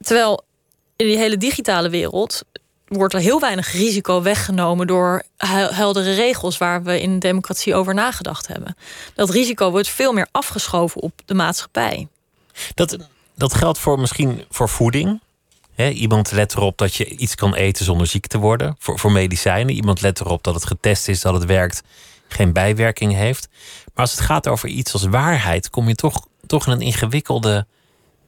[0.00, 0.44] Terwijl
[0.96, 2.42] in die hele digitale wereld
[2.86, 5.22] wordt er heel weinig risico weggenomen door
[5.74, 8.76] heldere regels waar we in democratie over nagedacht hebben.
[9.14, 12.08] Dat risico wordt veel meer afgeschoven op de maatschappij.
[12.74, 15.20] Dat, dat geldt voor misschien voor voeding.
[15.76, 18.76] iemand let erop dat je iets kan eten zonder ziek te worden.
[18.78, 19.74] Voor, voor medicijnen.
[19.74, 21.82] Iemand let erop dat het getest is, dat het werkt,
[22.28, 23.48] geen bijwerking heeft.
[23.84, 27.66] Maar als het gaat over iets als waarheid, kom je toch, toch in een ingewikkelde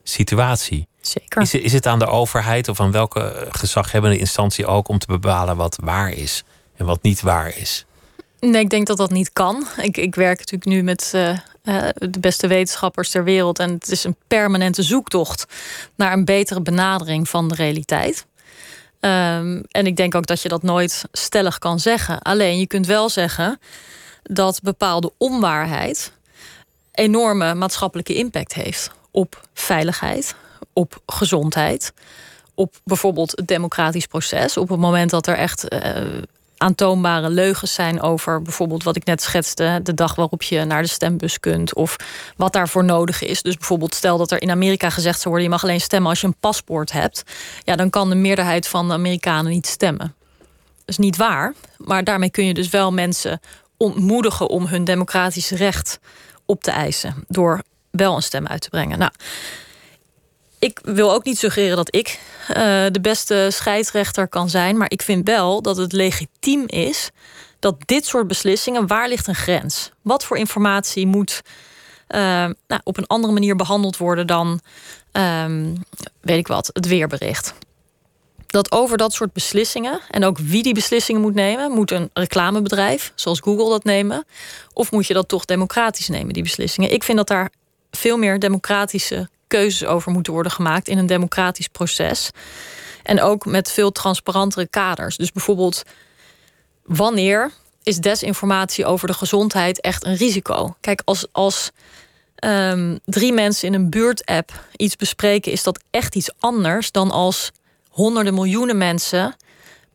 [0.02, 0.88] situatie.
[1.00, 1.42] Zeker.
[1.42, 5.56] Is, is het aan de overheid of aan welke gezaghebbende instantie ook om te bepalen
[5.56, 6.44] wat waar is
[6.76, 7.86] en wat niet waar is?
[8.40, 9.66] Nee, ik denk dat dat niet kan.
[9.76, 11.38] Ik, ik werk natuurlijk nu met uh,
[11.94, 13.58] de beste wetenschappers ter wereld.
[13.58, 15.46] En het is een permanente zoektocht
[15.94, 18.26] naar een betere benadering van de realiteit.
[19.00, 22.22] Um, en ik denk ook dat je dat nooit stellig kan zeggen.
[22.22, 23.60] Alleen je kunt wel zeggen
[24.22, 26.12] dat bepaalde onwaarheid
[26.92, 30.34] enorme maatschappelijke impact heeft op veiligheid,
[30.72, 31.92] op gezondheid,
[32.54, 34.56] op bijvoorbeeld het democratisch proces.
[34.56, 36.22] Op het moment dat er echt uh,
[36.56, 40.88] aantoonbare leugens zijn over bijvoorbeeld wat ik net schetste, de dag waarop je naar de
[40.88, 41.96] stembus kunt of
[42.36, 43.42] wat daarvoor nodig is.
[43.42, 46.20] Dus bijvoorbeeld stel dat er in Amerika gezegd zou worden: je mag alleen stemmen als
[46.20, 47.22] je een paspoort hebt.
[47.64, 50.14] Ja, dan kan de meerderheid van de Amerikanen niet stemmen.
[50.76, 53.40] Dat is niet waar, maar daarmee kun je dus wel mensen
[53.76, 55.98] ontmoedigen om hun democratische recht
[56.44, 58.98] op te eisen door wel een stem uit te brengen.
[58.98, 59.10] Nou,
[60.66, 62.54] ik wil ook niet suggereren dat ik uh,
[62.90, 67.10] de beste scheidsrechter kan zijn, maar ik vind wel dat het legitiem is
[67.58, 69.90] dat dit soort beslissingen, waar ligt een grens?
[70.02, 71.42] Wat voor informatie moet
[72.08, 72.20] uh,
[72.66, 74.60] nou, op een andere manier behandeld worden dan,
[75.12, 75.82] um,
[76.20, 77.54] weet ik wat, het weerbericht?
[78.46, 83.12] dat over dat soort beslissingen en ook wie die beslissingen moet nemen, moet een reclamebedrijf
[83.14, 84.24] zoals Google dat nemen,
[84.72, 86.92] of moet je dat toch democratisch nemen, die beslissingen?
[86.92, 87.50] Ik vind dat daar
[87.90, 92.30] veel meer democratische keuzes over moeten worden gemaakt in een democratisch proces.
[93.02, 95.16] En ook met veel transparantere kaders.
[95.16, 95.82] Dus bijvoorbeeld,
[96.82, 97.50] wanneer
[97.82, 100.76] is desinformatie over de gezondheid echt een risico?
[100.80, 101.70] Kijk, als, als
[102.44, 107.52] um, drie mensen in een buurtapp iets bespreken, is dat echt iets anders dan als
[107.88, 109.36] honderden miljoenen mensen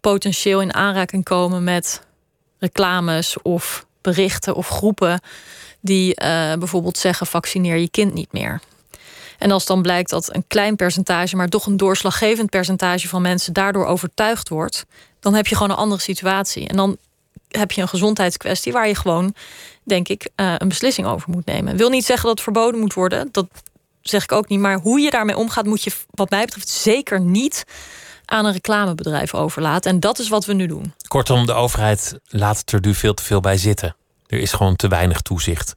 [0.02, 2.02] potentieel in aanraking komen met
[2.60, 5.20] reclames of berichten of groepen
[5.82, 8.62] die uh, bijvoorbeeld zeggen: vaccineer je kind niet meer.
[9.42, 13.54] En als dan blijkt dat een klein percentage, maar toch een doorslaggevend percentage van mensen
[13.54, 14.86] daardoor overtuigd wordt,
[15.20, 16.68] dan heb je gewoon een andere situatie.
[16.68, 16.98] En dan
[17.48, 19.34] heb je een gezondheidskwestie waar je gewoon,
[19.84, 21.78] denk ik, uh, een beslissing over moet nemen.
[21.78, 23.30] Wil niet zeggen dat het verboden moet worden.
[23.32, 23.48] Dat
[24.02, 24.60] zeg ik ook niet.
[24.60, 27.66] Maar hoe je daarmee omgaat, moet je, wat mij betreft, zeker niet
[28.26, 29.92] aan een reclamebedrijf overlaten.
[29.92, 30.94] En dat is wat we nu doen.
[31.08, 33.96] Kortom, de overheid laat er nu veel te veel bij zitten.
[34.28, 35.76] Er is gewoon te weinig toezicht.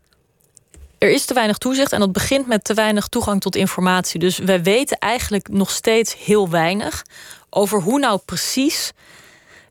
[1.04, 4.20] Er is te weinig toezicht en dat begint met te weinig toegang tot informatie.
[4.20, 7.04] Dus we weten eigenlijk nog steeds heel weinig
[7.50, 8.92] over hoe nou precies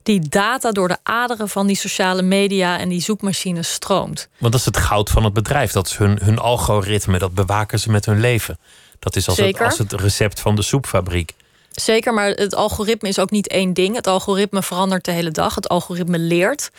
[0.03, 4.27] die data door de aderen van die sociale media en die zoekmachines stroomt.
[4.37, 5.71] Want dat is het goud van het bedrijf.
[5.71, 7.19] Dat is hun, hun algoritme.
[7.19, 8.57] Dat bewaken ze met hun leven.
[8.99, 11.33] Dat is als, het, als het recept van de soepfabriek.
[11.71, 13.95] Zeker, maar het algoritme is ook niet één ding.
[13.95, 15.55] Het algoritme verandert de hele dag.
[15.55, 16.69] Het algoritme leert.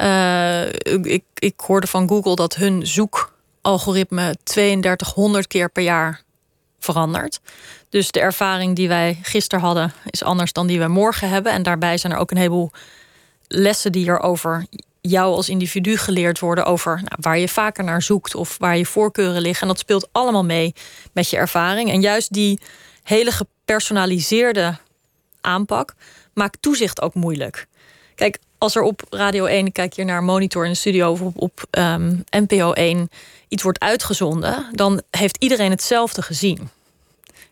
[0.00, 0.66] Uh,
[1.02, 2.86] ik, ik hoorde van Google dat hun
[3.62, 6.22] zoekalgoritme 3200 keer per jaar
[6.78, 7.40] verandert.
[7.88, 11.52] Dus de ervaring die wij gisteren hadden is anders dan die we morgen hebben.
[11.52, 12.70] En daarbij zijn er ook een heleboel
[13.46, 14.66] lessen die er over
[15.00, 16.64] jou als individu geleerd worden.
[16.64, 19.62] Over nou, waar je vaker naar zoekt of waar je voorkeuren liggen.
[19.62, 20.74] En dat speelt allemaal mee
[21.12, 21.90] met je ervaring.
[21.90, 22.60] En juist die
[23.02, 24.76] hele gepersonaliseerde
[25.40, 25.94] aanpak
[26.34, 27.66] maakt toezicht ook moeilijk.
[28.14, 31.40] Kijk, als er op Radio 1, kijk hier naar monitor in de studio of op,
[31.40, 33.10] op um, NPO 1
[33.48, 36.70] iets wordt uitgezonden, dan heeft iedereen hetzelfde gezien.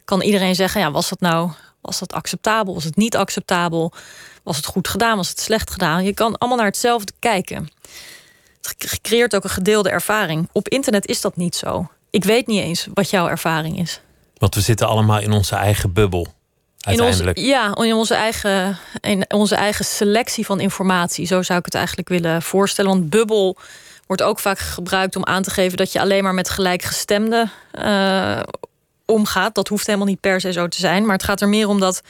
[0.05, 1.51] Kan iedereen zeggen, ja, was dat nou
[1.81, 2.75] was dat acceptabel?
[2.75, 3.93] Was het niet acceptabel?
[4.43, 5.17] Was het goed gedaan?
[5.17, 6.05] Was het slecht gedaan?
[6.05, 7.71] Je kan allemaal naar hetzelfde kijken.
[8.61, 10.49] Het creëert ook een gedeelde ervaring.
[10.53, 11.91] Op internet is dat niet zo.
[12.11, 14.01] Ik weet niet eens wat jouw ervaring is.
[14.39, 16.27] Want we zitten allemaal in onze eigen bubbel.
[16.81, 17.37] Uiteindelijk.
[17.37, 21.27] In onze, ja, in onze, eigen, in onze eigen selectie van informatie.
[21.27, 22.91] Zo zou ik het eigenlijk willen voorstellen.
[22.91, 23.57] Want bubbel
[24.07, 27.51] wordt ook vaak gebruikt om aan te geven dat je alleen maar met gelijkgestemden
[27.85, 28.41] uh,
[29.05, 29.55] omgaat.
[29.55, 31.03] Dat hoeft helemaal niet per se zo te zijn.
[31.03, 32.03] Maar het gaat er meer om dat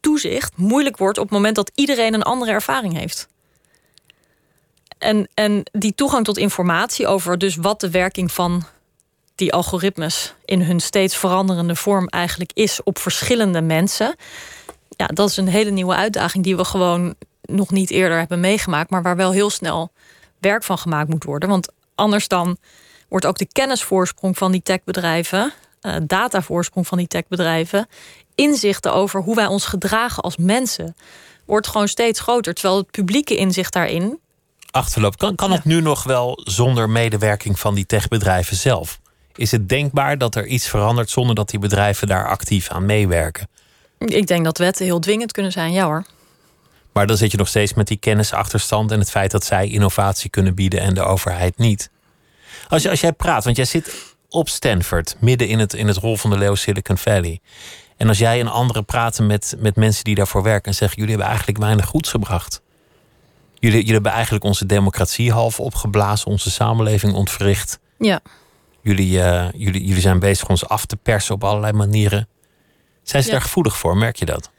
[0.00, 3.28] toezicht moeilijk wordt op het moment dat iedereen een andere ervaring heeft.
[4.98, 8.64] En, en die toegang tot informatie over dus wat de werking van
[9.34, 14.16] die algoritmes in hun steeds veranderende vorm eigenlijk is op verschillende mensen.
[14.88, 18.90] Ja, dat is een hele nieuwe uitdaging die we gewoon nog niet eerder hebben meegemaakt,
[18.90, 19.92] maar waar wel heel snel
[20.38, 21.48] werk van gemaakt moet worden.
[21.48, 22.56] Want anders dan
[23.08, 27.88] wordt ook de kennisvoorsprong van die techbedrijven, uh, datavoorsprong van die techbedrijven,
[28.34, 30.96] inzichten over hoe wij ons gedragen als mensen,
[31.46, 32.54] wordt gewoon steeds groter.
[32.54, 34.18] Terwijl het publieke inzicht daarin.
[34.70, 35.18] Achterloop.
[35.18, 39.00] Kan, kan het nu nog wel zonder medewerking van die techbedrijven zelf?
[39.36, 43.48] Is het denkbaar dat er iets verandert zonder dat die bedrijven daar actief aan meewerken?
[43.98, 46.04] Ik denk dat wetten heel dwingend kunnen zijn, ja hoor.
[46.92, 50.30] Maar dan zit je nog steeds met die kennisachterstand en het feit dat zij innovatie
[50.30, 51.90] kunnen bieden en de overheid niet.
[52.68, 55.96] Als, je, als jij praat, want jij zit op Stanford, midden in het, in het
[55.96, 57.40] rol van de leeuw Silicon Valley.
[57.96, 61.10] En als jij en anderen praten met, met mensen die daarvoor werken en zeggen: jullie
[61.10, 62.62] hebben eigenlijk weinig goeds gebracht.
[63.54, 67.78] Jullie, jullie hebben eigenlijk onze democratie half opgeblazen, onze samenleving ontwricht.
[67.98, 68.20] Ja.
[68.84, 72.28] Jullie, uh, jullie, jullie zijn bezig ons af te persen op allerlei manieren.
[73.02, 73.96] Zijn ze daar gevoelig voor?
[73.96, 74.50] Merk je dat?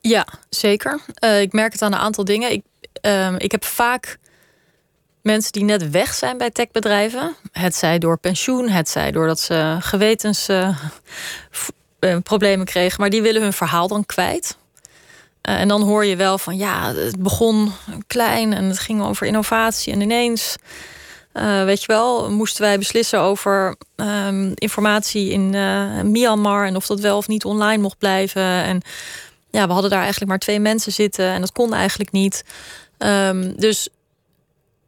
[0.00, 1.00] Ja, zeker.
[1.24, 2.52] Uh, ik merk het aan een aantal dingen.
[2.52, 2.62] Ik,
[3.06, 4.18] uh, ik heb vaak
[5.22, 7.36] mensen die net weg zijn bij techbedrijven.
[7.52, 13.00] Het zij door pensioen, het zij doordat ze gewetensproblemen kregen.
[13.00, 14.56] Maar die willen hun verhaal dan kwijt.
[15.40, 17.72] en dan hoor je wel van ja, het begon
[18.06, 19.92] klein en het ging over innovatie.
[19.92, 20.56] En ineens
[21.34, 26.86] uh, weet je wel, moesten wij beslissen over um, informatie in uh, Myanmar en of
[26.86, 28.42] dat wel of niet online mocht blijven.
[28.42, 28.80] En
[29.50, 32.44] ja, we hadden daar eigenlijk maar twee mensen zitten en dat kon eigenlijk niet.
[32.98, 33.88] Um, dus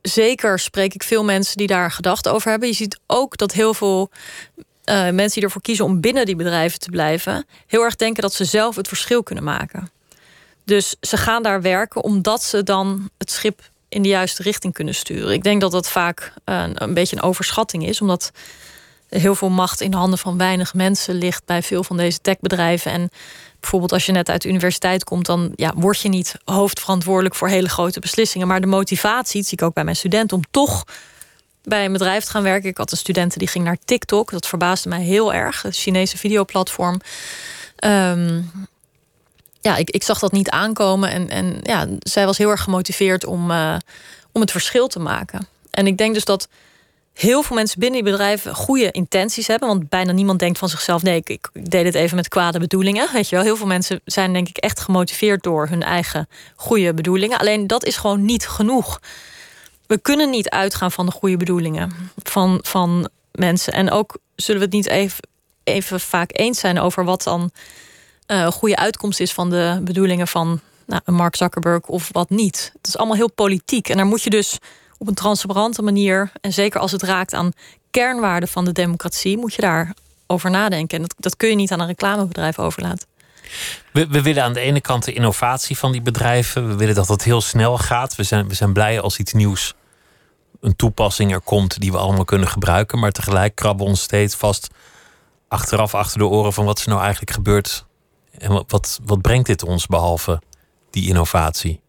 [0.02, 2.68] zeker spreek ik veel mensen die daar gedachten over hebben.
[2.68, 4.10] Je ziet ook dat heel veel
[4.84, 8.34] uh, mensen die ervoor kiezen om binnen die bedrijven te blijven, heel erg denken dat
[8.34, 9.90] ze zelf het verschil kunnen maken.
[10.64, 14.94] Dus ze gaan daar werken omdat ze dan het schip in de juiste richting kunnen
[14.94, 15.32] sturen.
[15.32, 18.30] Ik denk dat dat vaak een, een beetje een overschatting is, omdat
[19.08, 22.92] heel veel macht in de handen van weinig mensen ligt bij veel van deze techbedrijven.
[22.92, 23.10] En
[23.60, 27.48] bijvoorbeeld als je net uit de universiteit komt, dan ja, word je niet hoofdverantwoordelijk voor
[27.48, 28.46] hele grote beslissingen.
[28.46, 30.84] Maar de motivatie, zie ik ook bij mijn studenten, om toch
[31.62, 32.68] bij een bedrijf te gaan werken.
[32.68, 34.30] Ik had een student die ging naar TikTok.
[34.30, 35.62] Dat verbaasde mij heel erg.
[35.62, 37.00] Het Chinese videoplatform.
[37.84, 38.50] Um,
[39.62, 41.10] ja, ik, ik zag dat niet aankomen.
[41.10, 43.76] En, en ja, zij was heel erg gemotiveerd om, uh,
[44.32, 45.46] om het verschil te maken.
[45.70, 46.48] En ik denk dus dat
[47.12, 49.68] heel veel mensen binnen die bedrijven goede intenties hebben.
[49.68, 53.08] Want bijna niemand denkt van zichzelf: nee, ik, ik, deed het even met kwade bedoelingen.
[53.12, 56.94] Weet je wel, heel veel mensen zijn denk ik echt gemotiveerd door hun eigen goede
[56.94, 57.38] bedoelingen.
[57.38, 59.00] Alleen dat is gewoon niet genoeg.
[59.86, 61.92] We kunnen niet uitgaan van de goede bedoelingen
[62.22, 63.72] van, van mensen.
[63.72, 65.28] En ook zullen we het niet even,
[65.64, 67.50] even vaak eens zijn over wat dan
[68.32, 72.70] uh, goede uitkomst is van de bedoelingen van nou, Mark Zuckerberg of wat niet.
[72.76, 73.88] Het is allemaal heel politiek.
[73.88, 74.58] En daar moet je dus
[74.98, 76.32] op een transparante manier.
[76.40, 77.52] En zeker als het raakt aan
[77.90, 79.94] kernwaarden van de democratie, moet je daar
[80.26, 80.96] over nadenken.
[80.96, 83.06] En dat, dat kun je niet aan een reclamebedrijf overlaten.
[83.92, 86.68] We, we, willen aan de ene kant de innovatie van die bedrijven.
[86.68, 88.16] We willen dat het heel snel gaat.
[88.16, 89.74] We zijn, we zijn blij als iets nieuws,
[90.60, 92.98] een toepassing er komt die we allemaal kunnen gebruiken.
[92.98, 94.68] Maar tegelijk krabben we ons steeds vast
[95.48, 97.86] achteraf achter de oren van wat is nou eigenlijk gebeurd.
[98.38, 100.40] En wat, wat, brengt dit ons behalve
[100.90, 101.80] die innovatie?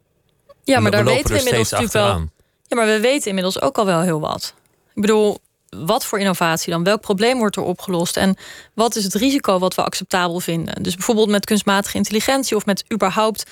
[0.64, 2.28] Ja, maar daar weten we inmiddels natuurlijk wel.
[2.68, 4.54] Ja, maar we weten inmiddels ook al wel heel wat.
[4.94, 5.38] Ik bedoel,
[5.70, 6.84] wat voor innovatie dan?
[6.84, 8.18] Welk probleem wordt er opgelost?
[8.18, 8.36] En
[8.74, 10.84] wat is het risico wat we acceptabel vinden?
[10.84, 13.44] Dus bijvoorbeeld met kunstmatige intelligentie of met überhaupt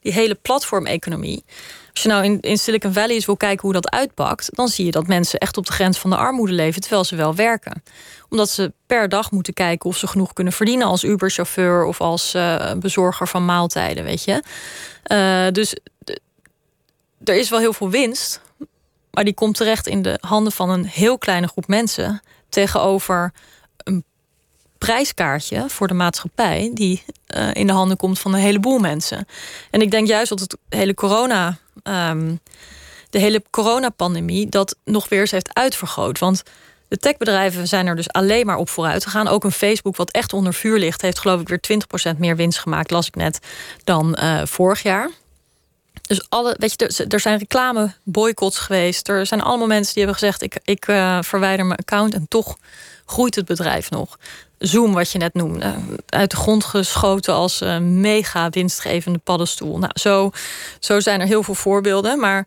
[0.00, 1.44] die hele platformeconomie.
[1.92, 4.84] Als je nou in, in Silicon Valley eens wil kijken hoe dat uitpakt, dan zie
[4.84, 7.82] je dat mensen echt op de grens van de armoede leven terwijl ze wel werken.
[8.30, 12.34] Omdat ze per dag moeten kijken of ze genoeg kunnen verdienen als Uber-chauffeur of als
[12.34, 14.42] uh, bezorger van maaltijden, weet je.
[15.12, 15.74] Uh, dus
[17.24, 18.40] er is wel heel veel winst,
[19.10, 23.32] maar die komt terecht in de handen van een heel kleine groep mensen tegenover
[23.76, 24.04] een
[24.78, 27.04] prijskaartje voor de maatschappij die
[27.36, 29.26] uh, in de handen komt van een heleboel mensen.
[29.70, 32.40] En ik denk juist dat het hele corona, um,
[33.10, 36.18] de hele coronapandemie dat nog weer eens heeft uitvergroot.
[36.18, 36.42] Want
[36.90, 39.28] de techbedrijven zijn er dus alleen maar op vooruit gegaan.
[39.28, 41.60] Ook een Facebook, wat echt onder vuur ligt, heeft geloof ik weer
[42.14, 43.38] 20% meer winst gemaakt, las ik net,
[43.84, 45.10] dan uh, vorig jaar.
[46.02, 49.08] Dus alle, weet je, er zijn reclame boycotts geweest.
[49.08, 52.56] Er zijn allemaal mensen die hebben gezegd: ik, ik uh, verwijder mijn account en toch
[53.06, 54.18] groeit het bedrijf nog.
[54.58, 55.74] Zoom, wat je net noemde,
[56.06, 59.78] uit de grond geschoten als uh, mega winstgevende paddenstoel.
[59.78, 60.30] Nou, zo,
[60.80, 62.18] zo zijn er heel veel voorbeelden.
[62.18, 62.46] Maar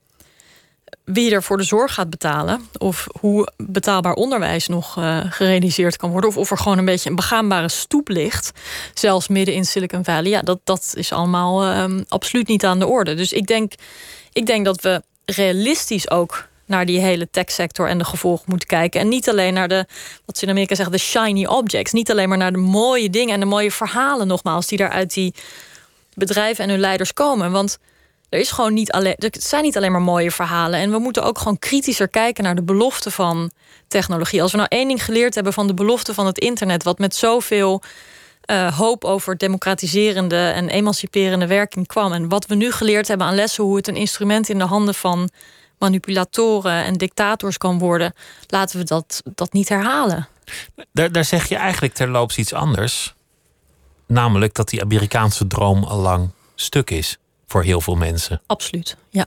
[1.03, 6.11] wie er voor de zorg gaat betalen, of hoe betaalbaar onderwijs nog uh, gerealiseerd kan
[6.11, 8.51] worden, of of er gewoon een beetje een begaanbare stoep ligt,
[8.93, 12.87] zelfs midden in Silicon Valley, ja, dat, dat is allemaal uh, absoluut niet aan de
[12.87, 13.13] orde.
[13.13, 13.73] Dus ik denk,
[14.33, 19.01] ik denk dat we realistisch ook naar die hele techsector en de gevolgen moeten kijken.
[19.01, 19.85] En niet alleen naar de,
[20.25, 21.91] wat ze in Amerika zeggen, de shiny objects.
[21.91, 25.13] Niet alleen maar naar de mooie dingen en de mooie verhalen, nogmaals, die daar uit
[25.13, 25.33] die
[26.13, 27.51] bedrijven en hun leiders komen.
[27.51, 27.77] Want
[28.33, 30.79] er, is gewoon niet alleen, er zijn niet alleen maar mooie verhalen.
[30.79, 33.51] En we moeten ook gewoon kritischer kijken naar de belofte van
[33.87, 34.41] technologie.
[34.41, 37.15] Als we nou één ding geleerd hebben van de belofte van het internet, wat met
[37.15, 37.81] zoveel
[38.45, 42.13] uh, hoop over democratiserende en emanciperende werking kwam.
[42.13, 44.93] En wat we nu geleerd hebben aan lessen, hoe het een instrument in de handen
[44.93, 45.29] van
[45.79, 48.13] manipulatoren en dictators kan worden,
[48.47, 50.27] laten we dat, dat niet herhalen.
[50.91, 53.13] Daar, daar zeg je eigenlijk terloops iets anders.
[54.07, 57.17] Namelijk dat die Amerikaanse droom al lang stuk is
[57.47, 58.41] voor heel veel mensen.
[58.45, 59.25] Absoluut, ja.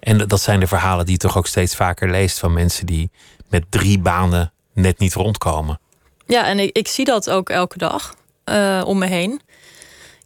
[0.00, 3.10] En dat zijn de verhalen die je toch ook steeds vaker leest van mensen die
[3.48, 5.80] met drie banen net niet rondkomen.
[6.26, 8.14] Ja, en ik, ik zie dat ook elke dag
[8.44, 9.40] uh, om me heen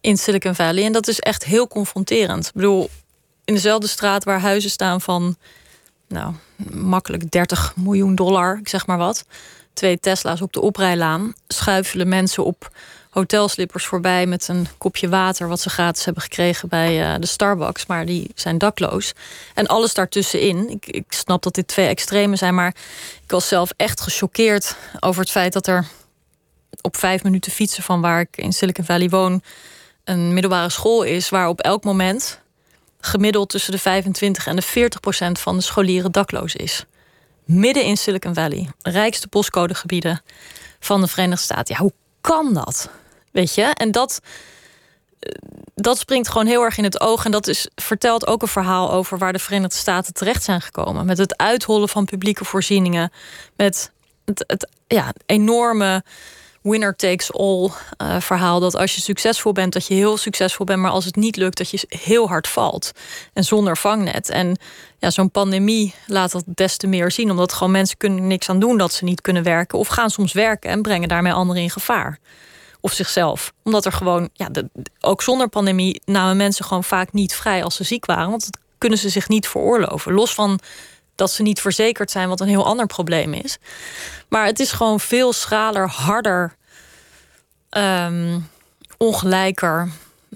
[0.01, 0.85] in Silicon Valley.
[0.85, 2.47] En dat is echt heel confronterend.
[2.47, 2.89] Ik bedoel,
[3.45, 5.37] in dezelfde straat waar huizen staan van,
[6.07, 6.33] nou,
[6.71, 9.25] makkelijk 30 miljoen dollar, ik zeg maar wat.
[9.73, 11.33] Twee Tesla's op de oprijlaan.
[11.47, 12.71] Schuifelen mensen op
[13.13, 17.85] hotelslippers voorbij met een kopje water wat ze gratis hebben gekregen bij uh, de Starbucks,
[17.85, 19.13] maar die zijn dakloos.
[19.53, 20.69] En alles daartussenin.
[20.69, 22.75] Ik, ik snap dat dit twee extremen zijn, maar
[23.23, 25.85] ik was zelf echt gechoqueerd over het feit dat er
[26.81, 29.41] op vijf minuten fietsen van waar ik in Silicon Valley woon
[30.03, 32.39] een middelbare school is, waar op elk moment
[32.99, 36.85] gemiddeld tussen de 25 en de 40 procent van de scholieren dakloos is.
[37.45, 40.21] Midden in Silicon Valley, rijkste postcodegebieden
[40.79, 41.75] van de Verenigde Staten.
[41.75, 42.89] Ja, hoe kan dat?
[43.33, 43.61] Weet je?
[43.61, 44.19] En dat,
[45.75, 47.25] dat springt gewoon heel erg in het oog.
[47.25, 51.05] En dat is, vertelt ook een verhaal over waar de Verenigde Staten terecht zijn gekomen.
[51.05, 53.11] Met het uithollen van publieke voorzieningen.
[53.55, 53.91] Met
[54.25, 56.03] het, het ja, enorme
[56.61, 57.69] winner takes all
[58.01, 58.59] uh, verhaal.
[58.59, 60.79] Dat als je succesvol bent, dat je heel succesvol bent.
[60.79, 62.91] Maar als het niet lukt, dat je heel hard valt.
[63.33, 64.29] En zonder vangnet.
[64.29, 64.57] En
[64.97, 67.29] ja, zo'n pandemie laat dat des te meer zien.
[67.29, 69.77] Omdat gewoon mensen kunnen niks aan doen dat ze niet kunnen werken.
[69.77, 72.19] Of gaan soms werken en brengen daarmee anderen in gevaar.
[72.85, 73.53] Of zichzelf.
[73.63, 74.69] Omdat er gewoon, ja, de,
[74.99, 78.29] ook zonder pandemie namen mensen gewoon vaak niet vrij als ze ziek waren.
[78.29, 80.13] Want dat kunnen ze zich niet veroorloven.
[80.13, 80.59] Los van
[81.15, 83.57] dat ze niet verzekerd zijn, wat een heel ander probleem is.
[84.29, 86.55] Maar het is gewoon veel schaler, harder,
[87.69, 88.49] um,
[88.97, 89.91] ongelijker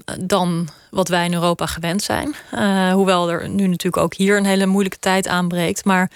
[0.06, 2.36] eh, dan wat wij in Europa gewend zijn.
[2.54, 5.86] Uh, hoewel er nu natuurlijk ook hier een hele moeilijke tijd aanbreekt.
[5.86, 6.12] Maar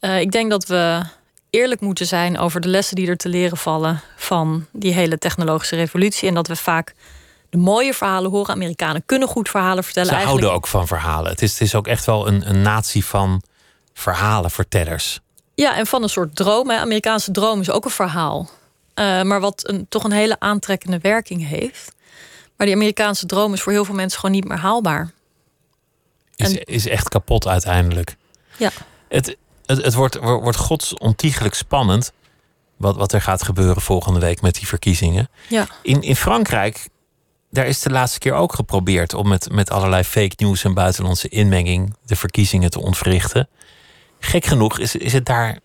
[0.00, 1.02] uh, ik denk dat we
[1.50, 5.76] eerlijk moeten zijn over de lessen die er te leren vallen van die hele technologische
[5.76, 6.28] revolutie.
[6.28, 6.94] En dat we vaak
[7.50, 8.54] de mooie verhalen horen.
[8.54, 10.08] Amerikanen kunnen goed verhalen vertellen.
[10.08, 11.30] Ze houden ook van verhalen.
[11.30, 13.42] Het is, het is ook echt wel een, een natie van
[13.92, 15.20] verhalenvertellers.
[15.54, 16.70] Ja, en van een soort droom.
[16.70, 16.76] Hè.
[16.76, 18.50] Amerikaanse droom is ook een verhaal.
[18.94, 21.94] Uh, maar wat een, toch een hele aantrekkende werking heeft.
[22.56, 25.10] Maar die Amerikaanse droom is voor heel veel mensen gewoon niet meer haalbaar.
[26.36, 28.16] Is, en, is echt kapot uiteindelijk.
[28.56, 28.70] Ja.
[29.08, 29.36] Het,
[29.68, 32.12] het, het wordt, wordt gods ontiegelijk spannend
[32.76, 35.28] wat, wat er gaat gebeuren volgende week met die verkiezingen.
[35.48, 35.66] Ja.
[35.82, 36.88] In, in Frankrijk,
[37.50, 41.28] daar is de laatste keer ook geprobeerd om met, met allerlei fake news en buitenlandse
[41.28, 43.48] inmenging de verkiezingen te ontwrichten.
[44.18, 45.58] Gek genoeg is, is het daar,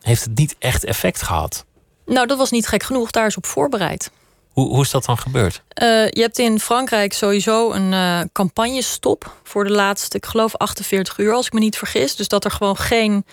[0.00, 1.64] heeft het niet echt effect gehad.
[2.06, 3.10] Nou, dat was niet gek genoeg.
[3.10, 4.10] Daar is op voorbereid.
[4.52, 5.62] Hoe, hoe is dat dan gebeurd?
[5.82, 11.18] Uh, je hebt in Frankrijk sowieso een uh, campagnestop voor de laatste, ik geloof 48
[11.18, 12.16] uur, als ik me niet vergis.
[12.16, 13.24] Dus dat er gewoon geen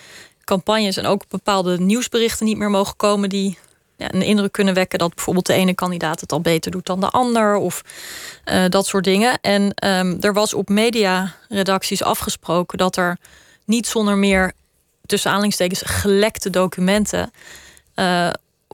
[0.43, 3.57] campagnes en ook bepaalde nieuwsberichten niet meer mogen komen die
[3.97, 6.99] ja, een indruk kunnen wekken dat bijvoorbeeld de ene kandidaat het al beter doet dan
[6.99, 7.82] de ander of
[8.45, 9.39] uh, dat soort dingen.
[9.41, 13.17] En um, er was op mediaredacties afgesproken dat er
[13.65, 14.53] niet zonder meer
[15.05, 17.32] tussen aanhalingstekens gelekte documenten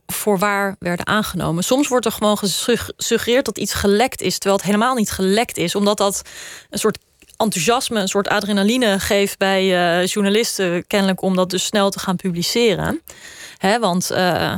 [0.06, 1.64] voorwaar werden aangenomen.
[1.64, 5.76] Soms wordt er gewoon gesuggereerd dat iets gelekt is, terwijl het helemaal niet gelekt is,
[5.76, 6.22] omdat dat
[6.70, 6.98] een soort
[7.38, 9.64] enthousiasme, een soort adrenaline geeft bij
[10.00, 13.02] uh, journalisten, kennelijk om dat dus snel te gaan publiceren.
[13.58, 14.54] Hè, want uh,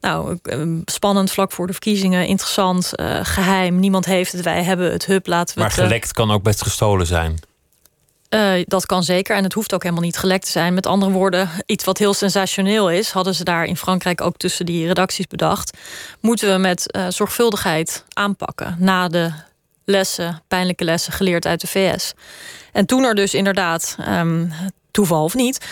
[0.00, 0.38] nou,
[0.84, 5.26] spannend vlak voor de verkiezingen, interessant, uh, geheim, niemand heeft het, wij hebben het, hup,
[5.26, 5.80] laten we maar het...
[5.80, 7.38] gelekt kan ook best gestolen zijn.
[8.34, 10.74] Uh, dat kan zeker en het hoeft ook helemaal niet gelekt te zijn.
[10.74, 14.66] Met andere woorden, iets wat heel sensationeel is, hadden ze daar in Frankrijk ook tussen
[14.66, 15.76] die redacties bedacht.
[16.20, 19.32] Moeten we met uh, zorgvuldigheid aanpakken na de
[19.84, 22.12] lessen, pijnlijke lessen geleerd uit de VS.
[22.72, 24.52] En toen er dus inderdaad, um,
[24.90, 25.66] toeval of niet,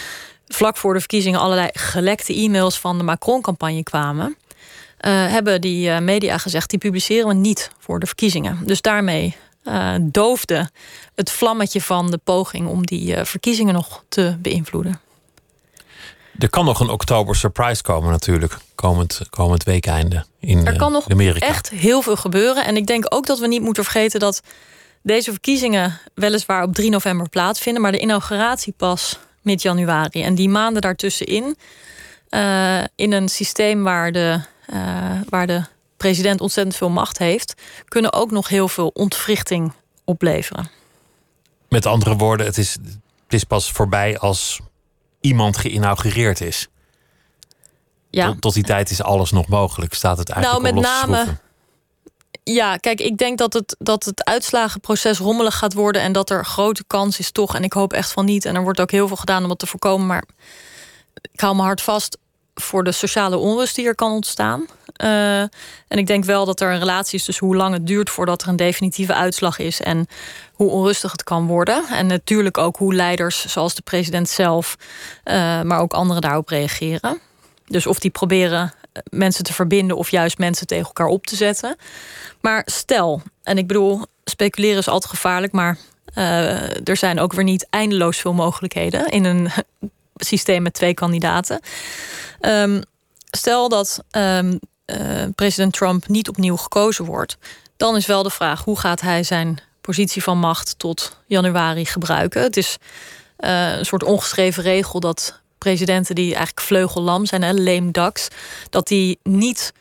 [0.49, 4.27] vlak voor de verkiezingen allerlei gelekte e-mails van de Macron-campagne kwamen.
[4.27, 8.59] Uh, hebben die media gezegd: die publiceren we niet voor de verkiezingen.
[8.65, 9.37] Dus daarmee
[9.71, 10.71] uh, doofde
[11.15, 15.01] het vlammetje van de poging om die uh, verkiezingen nog te beïnvloeden.
[16.39, 21.11] Er kan nog een oktober surprise komen natuurlijk, komend, komend weekeinde in Er kan nog
[21.11, 21.47] Amerika.
[21.47, 22.65] echt heel veel gebeuren.
[22.65, 24.43] En ik denk ook dat we niet moeten vergeten dat
[25.03, 30.23] deze verkiezingen weliswaar op 3 november plaatsvinden, maar de inauguratie pas mid-januari.
[30.23, 31.57] En die maanden daartussenin,
[32.31, 34.41] uh, in een systeem waar de,
[35.29, 35.63] waar de
[36.01, 37.55] president ontzettend veel macht heeft,
[37.89, 39.73] kunnen ook nog heel veel ontwrichting
[40.05, 40.71] opleveren.
[41.69, 42.73] Met andere woorden, het is,
[43.25, 44.61] het is pas voorbij als
[45.21, 46.69] iemand geïnaugureerd is.
[48.11, 48.27] Ja.
[48.27, 49.95] Tot, tot die tijd is alles nog mogelijk.
[49.95, 51.39] Staat het eigenlijk nou, met name.
[52.45, 56.45] Ja, kijk, ik denk dat het, dat het uitslagenproces rommelig gaat worden en dat er
[56.45, 57.55] grote kans is toch.
[57.55, 58.45] En ik hoop echt van niet.
[58.45, 60.07] En er wordt ook heel veel gedaan om dat te voorkomen.
[60.07, 60.25] Maar
[61.33, 62.19] ik hou me hard vast
[62.55, 64.67] voor de sociale onrust die er kan ontstaan.
[65.03, 68.11] Uh, en ik denk wel dat er een relatie is tussen hoe lang het duurt
[68.11, 70.07] voordat er een definitieve uitslag is en
[70.53, 71.85] hoe onrustig het kan worden.
[71.89, 74.77] En natuurlijk ook hoe leiders, zoals de president zelf,
[75.25, 77.21] uh, maar ook anderen daarop reageren.
[77.67, 78.73] Dus of die proberen
[79.11, 81.77] mensen te verbinden of juist mensen tegen elkaar op te zetten.
[82.41, 85.79] Maar stel, en ik bedoel, speculeren is altijd gevaarlijk, maar
[86.85, 89.51] er zijn ook weer niet eindeloos veel mogelijkheden in een
[90.17, 91.61] systeem met twee kandidaten.
[92.41, 92.83] Um,
[93.31, 94.59] stel dat um,
[94.91, 97.37] uh, president Trump niet opnieuw gekozen wordt,
[97.77, 102.43] dan is wel de vraag hoe gaat hij zijn positie van macht tot januari gebruiken.
[102.43, 102.77] Het is
[103.39, 108.29] uh, een soort ongeschreven regel dat presidenten die eigenlijk vleugellam zijn, hè, lame ducks,
[108.71, 109.73] dat die niet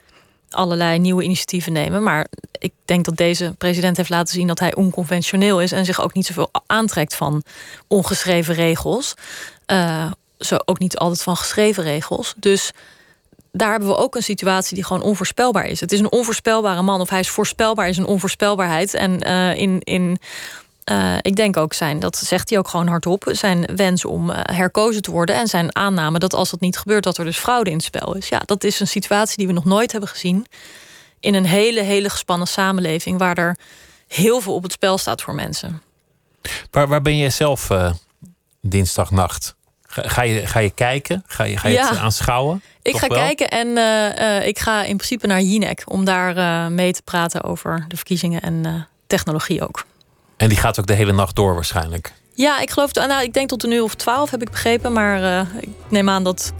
[0.49, 2.03] allerlei nieuwe initiatieven nemen.
[2.03, 6.01] Maar ik denk dat deze president heeft laten zien dat hij onconventioneel is en zich
[6.01, 7.43] ook niet zoveel aantrekt van
[7.87, 9.13] ongeschreven regels.
[9.67, 12.33] Uh, zo ook niet altijd van geschreven regels.
[12.37, 12.71] Dus
[13.51, 15.79] daar hebben we ook een situatie die gewoon onvoorspelbaar is.
[15.79, 18.93] Het is een onvoorspelbare man, of hij is voorspelbaar, is een onvoorspelbaarheid.
[18.93, 19.79] En uh, in.
[19.79, 20.19] in
[20.91, 24.39] uh, ik denk ook zijn, dat zegt hij ook gewoon hardop, zijn wens om uh,
[24.41, 27.69] herkozen te worden en zijn aanname dat als dat niet gebeurt, dat er dus fraude
[27.69, 28.29] in het spel is.
[28.29, 30.45] Ja, dat is een situatie die we nog nooit hebben gezien
[31.19, 33.57] in een hele, hele gespannen samenleving waar er
[34.07, 35.81] heel veel op het spel staat voor mensen.
[36.71, 37.91] Waar, waar ben je zelf uh,
[38.61, 39.55] dinsdagnacht?
[39.91, 41.23] Ga, ga, je, ga je kijken?
[41.27, 41.89] Ga je, ga je Ja.
[41.89, 42.61] het aanschouwen?
[42.81, 43.17] Ik Toch ga wel?
[43.17, 47.01] kijken en eh, eh, ik ga in principe naar Jinek om daar eh, mee te
[47.01, 49.85] praten over de verkiezingen en technologie ook.
[50.37, 52.13] En die gaat ook de hele nacht door waarschijnlijk.
[52.33, 55.47] Ja, ik geloof, nou, ik denk tot een uur of twaalf heb ik begrepen, maar
[55.59, 56.53] ik neem aan dat,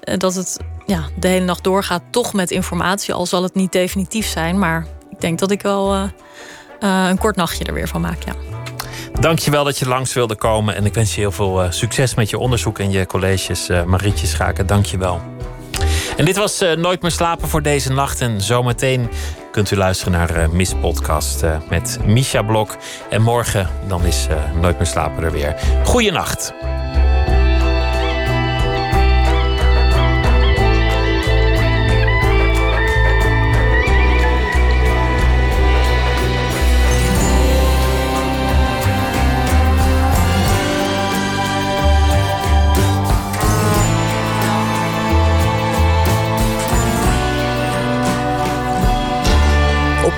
[0.00, 0.56] dat het
[0.86, 4.58] ja, de hele nacht doorgaat, toch met informatie, al zal het niet definitief zijn.
[4.58, 6.10] Maar ik denk dat ik wel
[6.80, 8.22] een kort nachtje er weer van maak.
[8.24, 8.59] Ja.
[9.12, 10.74] Dankjewel dat je langs wilde komen.
[10.74, 13.68] En ik wens je heel veel eh, succes met je onderzoek en je colleges.
[13.68, 15.20] eh Marietje Schaken, dankjewel.
[16.16, 18.20] En dit was eh, Nooit meer slapen voor deze nacht.
[18.20, 19.10] En zometeen
[19.52, 22.76] kunt u luisteren naar Miss Podcast met Misha Blok.
[23.10, 24.26] En morgen dan is
[24.60, 25.56] Nooit meer slapen er weer.
[25.84, 26.52] Goeienacht.